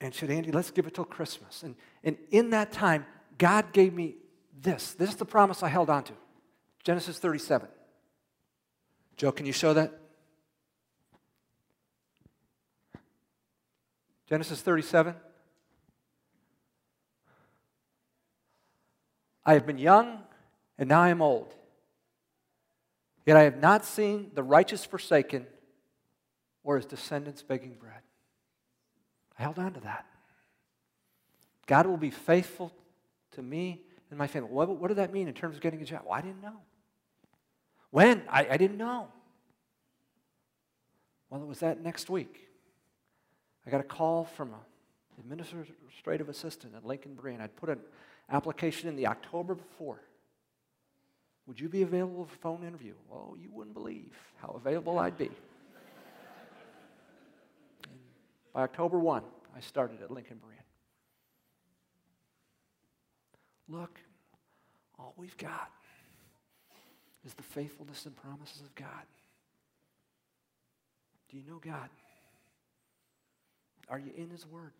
And 0.00 0.14
said, 0.14 0.30
Andy, 0.30 0.52
let's 0.52 0.70
give 0.70 0.86
it 0.86 0.94
till 0.94 1.04
Christmas. 1.04 1.62
And, 1.62 1.74
and 2.04 2.16
in 2.30 2.50
that 2.50 2.70
time, 2.70 3.06
God 3.38 3.72
gave 3.72 3.94
me 3.94 4.16
this. 4.60 4.94
This 4.94 5.10
is 5.10 5.16
the 5.16 5.24
promise 5.24 5.62
I 5.62 5.68
held 5.68 5.90
on 5.90 6.04
to 6.04 6.12
Genesis 6.84 7.18
37. 7.18 7.68
Joe, 9.16 9.32
can 9.32 9.46
you 9.46 9.52
show 9.52 9.72
that? 9.72 9.98
Genesis 14.28 14.60
37. 14.60 15.14
I 19.44 19.54
have 19.54 19.64
been 19.64 19.78
young, 19.78 20.18
and 20.76 20.88
now 20.88 21.00
I 21.00 21.08
am 21.10 21.22
old. 21.22 21.54
Yet 23.24 23.36
I 23.36 23.42
have 23.42 23.58
not 23.58 23.84
seen 23.84 24.30
the 24.34 24.42
righteous 24.42 24.84
forsaken 24.84 25.46
or 26.66 26.76
his 26.76 26.84
descendants 26.84 27.42
begging 27.42 27.76
bread. 27.80 28.00
I 29.38 29.42
held 29.42 29.58
on 29.58 29.72
to 29.74 29.80
that. 29.80 30.04
God 31.66 31.86
will 31.86 31.96
be 31.96 32.10
faithful 32.10 32.72
to 33.32 33.42
me 33.42 33.82
and 34.10 34.18
my 34.18 34.26
family. 34.26 34.50
What, 34.50 34.68
what 34.68 34.88
did 34.88 34.96
that 34.98 35.12
mean 35.12 35.28
in 35.28 35.34
terms 35.34 35.54
of 35.54 35.62
getting 35.62 35.80
a 35.80 35.84
job? 35.84 36.02
Well, 36.04 36.14
I 36.18 36.20
didn't 36.20 36.42
know. 36.42 36.56
When? 37.90 38.22
I, 38.28 38.48
I 38.50 38.56
didn't 38.56 38.78
know. 38.78 39.08
Well, 41.30 41.40
it 41.40 41.46
was 41.46 41.60
that 41.60 41.80
next 41.80 42.10
week. 42.10 42.48
I 43.64 43.70
got 43.70 43.80
a 43.80 43.84
call 43.84 44.24
from 44.24 44.48
an 44.52 44.58
administrative 45.20 46.28
assistant 46.28 46.74
at 46.74 46.84
Lincoln 46.84 47.14
Berea. 47.14 47.38
I'd 47.40 47.54
put 47.56 47.68
an 47.68 47.78
application 48.30 48.88
in 48.88 48.96
the 48.96 49.06
October 49.06 49.54
before. 49.54 50.00
Would 51.46 51.60
you 51.60 51.68
be 51.68 51.82
available 51.82 52.24
for 52.24 52.34
a 52.34 52.38
phone 52.38 52.66
interview? 52.66 52.94
Oh, 53.12 53.36
you 53.40 53.50
wouldn't 53.52 53.74
believe 53.74 54.12
how 54.42 54.48
available 54.56 54.98
I'd 54.98 55.16
be. 55.16 55.30
By 58.56 58.62
October 58.62 58.98
1, 58.98 59.22
I 59.54 59.60
started 59.60 60.00
at 60.00 60.10
Lincoln 60.10 60.38
Berea. 60.38 60.56
Look, 63.68 64.00
all 64.98 65.12
we've 65.18 65.36
got 65.36 65.70
is 67.26 67.34
the 67.34 67.42
faithfulness 67.42 68.06
and 68.06 68.16
promises 68.16 68.62
of 68.62 68.74
God. 68.74 68.88
Do 71.30 71.36
you 71.36 71.42
know 71.46 71.60
God? 71.62 71.90
Are 73.90 73.98
you 73.98 74.10
in 74.16 74.30
His 74.30 74.46
Word? 74.46 74.72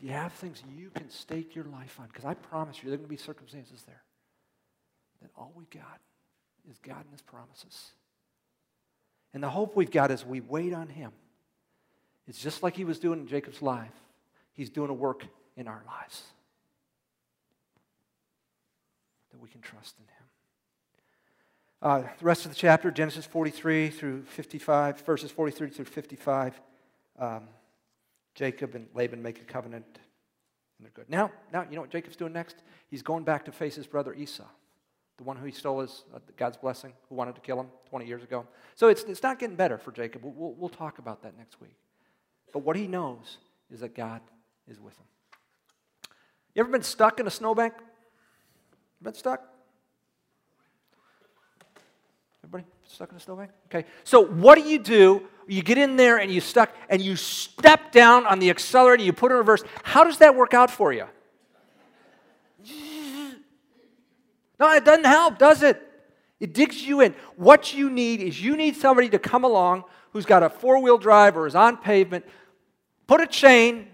Do 0.00 0.06
you 0.06 0.12
have 0.14 0.32
things 0.32 0.64
you 0.76 0.90
can 0.90 1.08
stake 1.10 1.54
your 1.54 1.66
life 1.66 2.00
on? 2.00 2.08
Because 2.08 2.24
I 2.24 2.34
promise 2.34 2.78
you, 2.78 2.88
there 2.88 2.94
are 2.94 2.96
going 2.96 3.08
to 3.08 3.08
be 3.08 3.16
circumstances 3.16 3.84
there 3.86 4.02
that 5.22 5.30
all 5.36 5.52
we've 5.54 5.70
got 5.70 6.00
is 6.68 6.76
God 6.78 7.02
and 7.02 7.12
His 7.12 7.22
promises. 7.22 7.92
And 9.32 9.40
the 9.40 9.50
hope 9.50 9.76
we've 9.76 9.92
got 9.92 10.10
is 10.10 10.26
we 10.26 10.40
wait 10.40 10.74
on 10.74 10.88
Him. 10.88 11.12
It's 12.26 12.42
just 12.42 12.62
like 12.62 12.76
he 12.76 12.84
was 12.84 12.98
doing 12.98 13.20
in 13.20 13.26
Jacob's 13.26 13.60
life. 13.60 13.92
He's 14.52 14.70
doing 14.70 14.90
a 14.90 14.94
work 14.94 15.24
in 15.56 15.68
our 15.68 15.82
lives 15.86 16.22
that 19.32 19.40
we 19.40 19.48
can 19.48 19.60
trust 19.60 19.96
in 19.98 20.04
him. 20.04 20.24
Uh, 21.82 22.08
the 22.18 22.24
rest 22.24 22.46
of 22.46 22.50
the 22.50 22.56
chapter, 22.56 22.90
Genesis 22.90 23.26
43 23.26 23.90
through 23.90 24.22
55, 24.22 25.00
verses 25.02 25.30
43 25.30 25.68
through 25.68 25.84
55, 25.84 26.60
um, 27.18 27.42
Jacob 28.34 28.74
and 28.74 28.86
Laban 28.94 29.22
make 29.22 29.40
a 29.40 29.44
covenant, 29.44 29.84
and 29.86 30.86
they're 30.86 30.92
good. 30.94 31.10
Now, 31.10 31.30
now, 31.52 31.66
you 31.68 31.74
know 31.74 31.82
what 31.82 31.90
Jacob's 31.90 32.16
doing 32.16 32.32
next? 32.32 32.56
He's 32.88 33.02
going 33.02 33.24
back 33.24 33.44
to 33.44 33.52
face 33.52 33.74
his 33.74 33.86
brother 33.86 34.14
Esau, 34.14 34.44
the 35.18 35.24
one 35.24 35.36
who 35.36 35.44
he 35.44 35.52
stole 35.52 35.80
his, 35.80 36.04
uh, 36.14 36.20
God's 36.36 36.56
blessing, 36.56 36.94
who 37.08 37.16
wanted 37.16 37.34
to 37.34 37.42
kill 37.42 37.60
him 37.60 37.66
20 37.90 38.06
years 38.06 38.22
ago. 38.22 38.46
So 38.76 38.88
it's, 38.88 39.02
it's 39.02 39.22
not 39.22 39.38
getting 39.38 39.56
better 39.56 39.76
for 39.76 39.92
Jacob. 39.92 40.24
We'll, 40.24 40.32
we'll, 40.32 40.54
we'll 40.54 40.68
talk 40.70 40.98
about 40.98 41.22
that 41.22 41.36
next 41.36 41.60
week. 41.60 41.76
But 42.54 42.60
what 42.60 42.76
he 42.76 42.86
knows 42.86 43.38
is 43.70 43.80
that 43.80 43.96
God 43.96 44.22
is 44.70 44.80
with 44.80 44.96
him. 44.96 45.04
You 46.54 46.60
ever 46.60 46.70
been 46.70 46.84
stuck 46.84 47.18
in 47.18 47.26
a 47.26 47.30
snowbank? 47.30 47.74
Been 49.02 49.12
stuck? 49.12 49.42
Everybody 52.44 52.64
stuck 52.86 53.10
in 53.10 53.16
a 53.16 53.20
snowbank? 53.20 53.50
Okay. 53.66 53.84
So 54.04 54.24
what 54.24 54.54
do 54.56 54.62
you 54.62 54.78
do? 54.78 55.26
You 55.48 55.62
get 55.62 55.78
in 55.78 55.96
there 55.96 56.18
and 56.18 56.30
you 56.30 56.40
stuck 56.40 56.72
and 56.88 57.02
you 57.02 57.16
step 57.16 57.90
down 57.90 58.24
on 58.24 58.38
the 58.38 58.50
accelerator, 58.50 59.02
you 59.02 59.12
put 59.12 59.32
it 59.32 59.34
in 59.34 59.38
reverse. 59.38 59.64
How 59.82 60.04
does 60.04 60.18
that 60.18 60.36
work 60.36 60.54
out 60.54 60.70
for 60.70 60.92
you? 60.92 61.06
No, 64.60 64.70
it 64.70 64.84
doesn't 64.84 65.04
help, 65.04 65.36
does 65.36 65.64
it? 65.64 65.82
It 66.38 66.54
digs 66.54 66.80
you 66.80 67.00
in. 67.00 67.16
What 67.34 67.74
you 67.74 67.90
need 67.90 68.20
is 68.20 68.40
you 68.40 68.56
need 68.56 68.76
somebody 68.76 69.08
to 69.08 69.18
come 69.18 69.42
along 69.42 69.82
who's 70.12 70.24
got 70.24 70.44
a 70.44 70.48
four 70.48 70.80
wheel 70.80 70.96
drive 70.96 71.36
or 71.36 71.44
is 71.44 71.56
on 71.56 71.76
pavement, 71.76 72.24
put 73.06 73.20
a 73.20 73.26
chain 73.26 73.88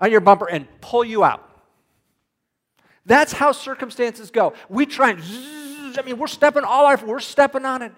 on 0.00 0.10
your 0.10 0.20
bumper 0.20 0.48
and 0.48 0.66
pull 0.80 1.04
you 1.04 1.24
out. 1.24 1.48
That's 3.06 3.32
how 3.32 3.52
circumstances 3.52 4.30
go. 4.30 4.54
We 4.68 4.86
try 4.86 5.10
and, 5.10 5.22
zzz, 5.22 5.98
I 5.98 6.02
mean, 6.04 6.18
we're 6.18 6.26
stepping 6.26 6.64
all 6.64 6.86
our, 6.86 6.96
we're 7.04 7.20
stepping 7.20 7.64
on 7.64 7.82
it. 7.82 7.92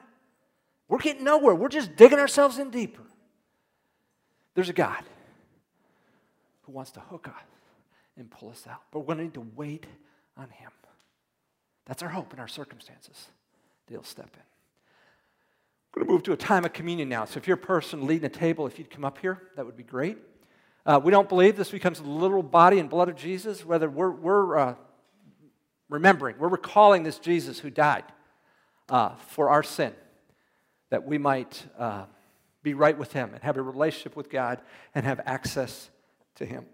We're 0.89 0.99
getting 0.99 1.25
nowhere. 1.25 1.55
We're 1.55 1.69
just 1.69 1.97
digging 1.97 2.19
ourselves 2.19 2.59
in 2.59 2.71
deeper. 2.71 3.03
There's 4.55 4.69
a 4.69 4.73
God 4.73 5.03
who 6.63 6.73
wants 6.73 6.91
to 6.93 7.01
hook 7.01 7.29
us 7.29 7.45
and 8.17 8.31
pull 8.31 8.51
us 8.51 8.67
out. 8.69 8.83
But 8.91 9.01
we're 9.01 9.07
going 9.07 9.19
to 9.19 9.25
need 9.25 9.35
to 9.35 9.47
wait 9.55 9.87
on 10.37 10.49
Him. 10.51 10.71
That's 11.87 12.03
our 12.03 12.09
hope 12.09 12.33
in 12.33 12.41
our 12.41 12.49
circumstances. 12.49 13.29
They'll 13.87 14.03
step 14.03 14.31
in. 14.35 14.43
We're 15.95 16.03
going 16.03 16.09
to 16.09 16.13
move 16.15 16.23
to 16.25 16.33
a 16.33 16.37
time 16.37 16.65
of 16.65 16.73
communion 16.73 17.09
now. 17.09 17.25
So 17.25 17.39
if 17.39 17.47
you're 17.47 17.57
a 17.57 17.61
person 17.61 18.07
leading 18.07 18.27
a 18.27 18.29
table, 18.29 18.67
if 18.67 18.79
you'd 18.79 18.91
come 18.91 19.05
up 19.05 19.19
here, 19.19 19.41
that 19.57 19.65
would 19.65 19.77
be 19.77 19.85
great. 19.85 20.19
Uh, 20.87 21.01
we 21.03 21.11
don't 21.11 21.29
believe 21.29 21.57
this 21.57 21.73
becomes 21.73 21.99
the 22.01 22.09
literal 22.09 22.45
body 22.45 22.79
and 22.79 22.89
blood 22.89 23.09
of 23.09 23.17
Jesus. 23.17 23.65
Whether 23.65 23.91
we're, 23.91 24.13
we're 24.13 24.57
uh, 24.57 24.75
remembering, 25.89 26.37
we're 26.39 26.47
recalling 26.47 27.03
this 27.03 27.19
Jesus 27.19 27.59
who 27.59 27.71
died 27.71 28.05
uh, 28.89 29.17
for 29.17 29.51
our 29.51 29.65
sin, 29.65 29.93
that 30.91 31.05
we 31.05 31.19
might 31.19 31.67
uh, 31.77 32.05
be 32.63 32.73
right 32.73 32.97
with 32.97 33.13
Him 33.13 33.35
and 33.35 33.43
have 33.43 33.57
a 33.57 33.63
relationship 33.63 34.15
with 34.15 34.31
God 34.31 34.61
and 34.95 35.05
have 35.05 35.21
access 35.27 35.91
to 36.37 36.47
Him. 36.47 36.65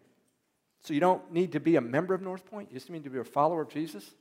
So 0.83 0.92
you 0.92 1.01
don't 1.01 1.33
need 1.33 1.53
to 1.53 1.61
be 1.61 1.77
a 1.77 1.81
member 1.81 2.12
of 2.12 2.20
North 2.20 2.44
Point, 2.44 2.68
you 2.70 2.77
just 2.77 2.90
need 2.90 3.05
to 3.05 3.11
be 3.11 3.18
a 3.18 3.25
follower 3.25 3.62
of 3.62 3.70
Jesus 3.70 4.14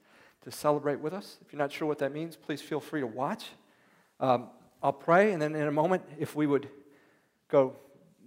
to 0.43 0.51
celebrate 0.51 1.01
with 1.01 1.13
us. 1.13 1.37
If 1.45 1.51
you're 1.51 1.61
not 1.61 1.73
sure 1.73 1.87
what 1.87 1.99
that 1.99 2.13
means, 2.13 2.37
please 2.37 2.61
feel 2.61 2.79
free 2.79 3.01
to 3.01 3.07
watch. 3.07 3.43
Um, 4.21 4.47
I'll 4.81 4.93
pray, 4.93 5.33
and 5.33 5.41
then 5.41 5.53
in 5.53 5.67
a 5.67 5.71
moment, 5.71 6.03
if 6.17 6.33
we 6.33 6.47
would 6.47 6.69
go 7.49 7.75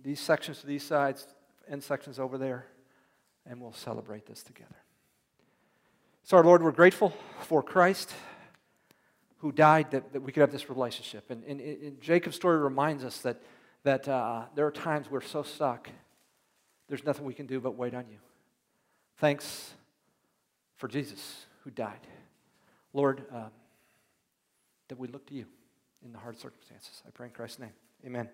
these 0.02 0.20
sections 0.20 0.60
to 0.60 0.66
these 0.66 0.82
sides, 0.82 1.26
end 1.68 1.82
sections 1.82 2.18
over 2.18 2.38
there, 2.38 2.66
and 3.46 3.60
we'll 3.60 3.72
celebrate 3.72 4.26
this 4.26 4.42
together. 4.42 4.76
So, 6.22 6.36
our 6.36 6.44
Lord, 6.44 6.62
we're 6.62 6.72
grateful 6.72 7.12
for 7.40 7.62
Christ 7.62 8.12
who 9.38 9.52
died 9.52 9.90
that, 9.90 10.12
that 10.14 10.22
we 10.22 10.32
could 10.32 10.40
have 10.40 10.52
this 10.52 10.70
relationship. 10.70 11.30
And, 11.30 11.44
and, 11.44 11.60
and 11.60 12.00
Jacob's 12.00 12.36
story 12.36 12.56
reminds 12.58 13.04
us 13.04 13.18
that, 13.18 13.42
that 13.82 14.08
uh, 14.08 14.44
there 14.54 14.66
are 14.66 14.70
times 14.70 15.10
we're 15.10 15.20
so 15.20 15.42
stuck, 15.42 15.90
there's 16.88 17.04
nothing 17.04 17.26
we 17.26 17.34
can 17.34 17.44
do 17.46 17.60
but 17.60 17.76
wait 17.76 17.94
on 17.94 18.06
you. 18.10 18.16
Thanks 19.18 19.74
for 20.76 20.88
Jesus 20.88 21.46
who 21.62 21.70
died. 21.70 22.00
Lord, 22.94 23.24
um, 23.32 23.50
that 24.88 24.98
we 24.98 25.08
look 25.08 25.26
to 25.26 25.34
you 25.34 25.46
in 26.04 26.12
the 26.12 26.18
hard 26.18 26.38
circumstances. 26.38 27.02
I 27.06 27.10
pray 27.10 27.26
in 27.26 27.32
Christ's 27.32 27.58
name. 27.58 27.72
Amen. 28.06 28.28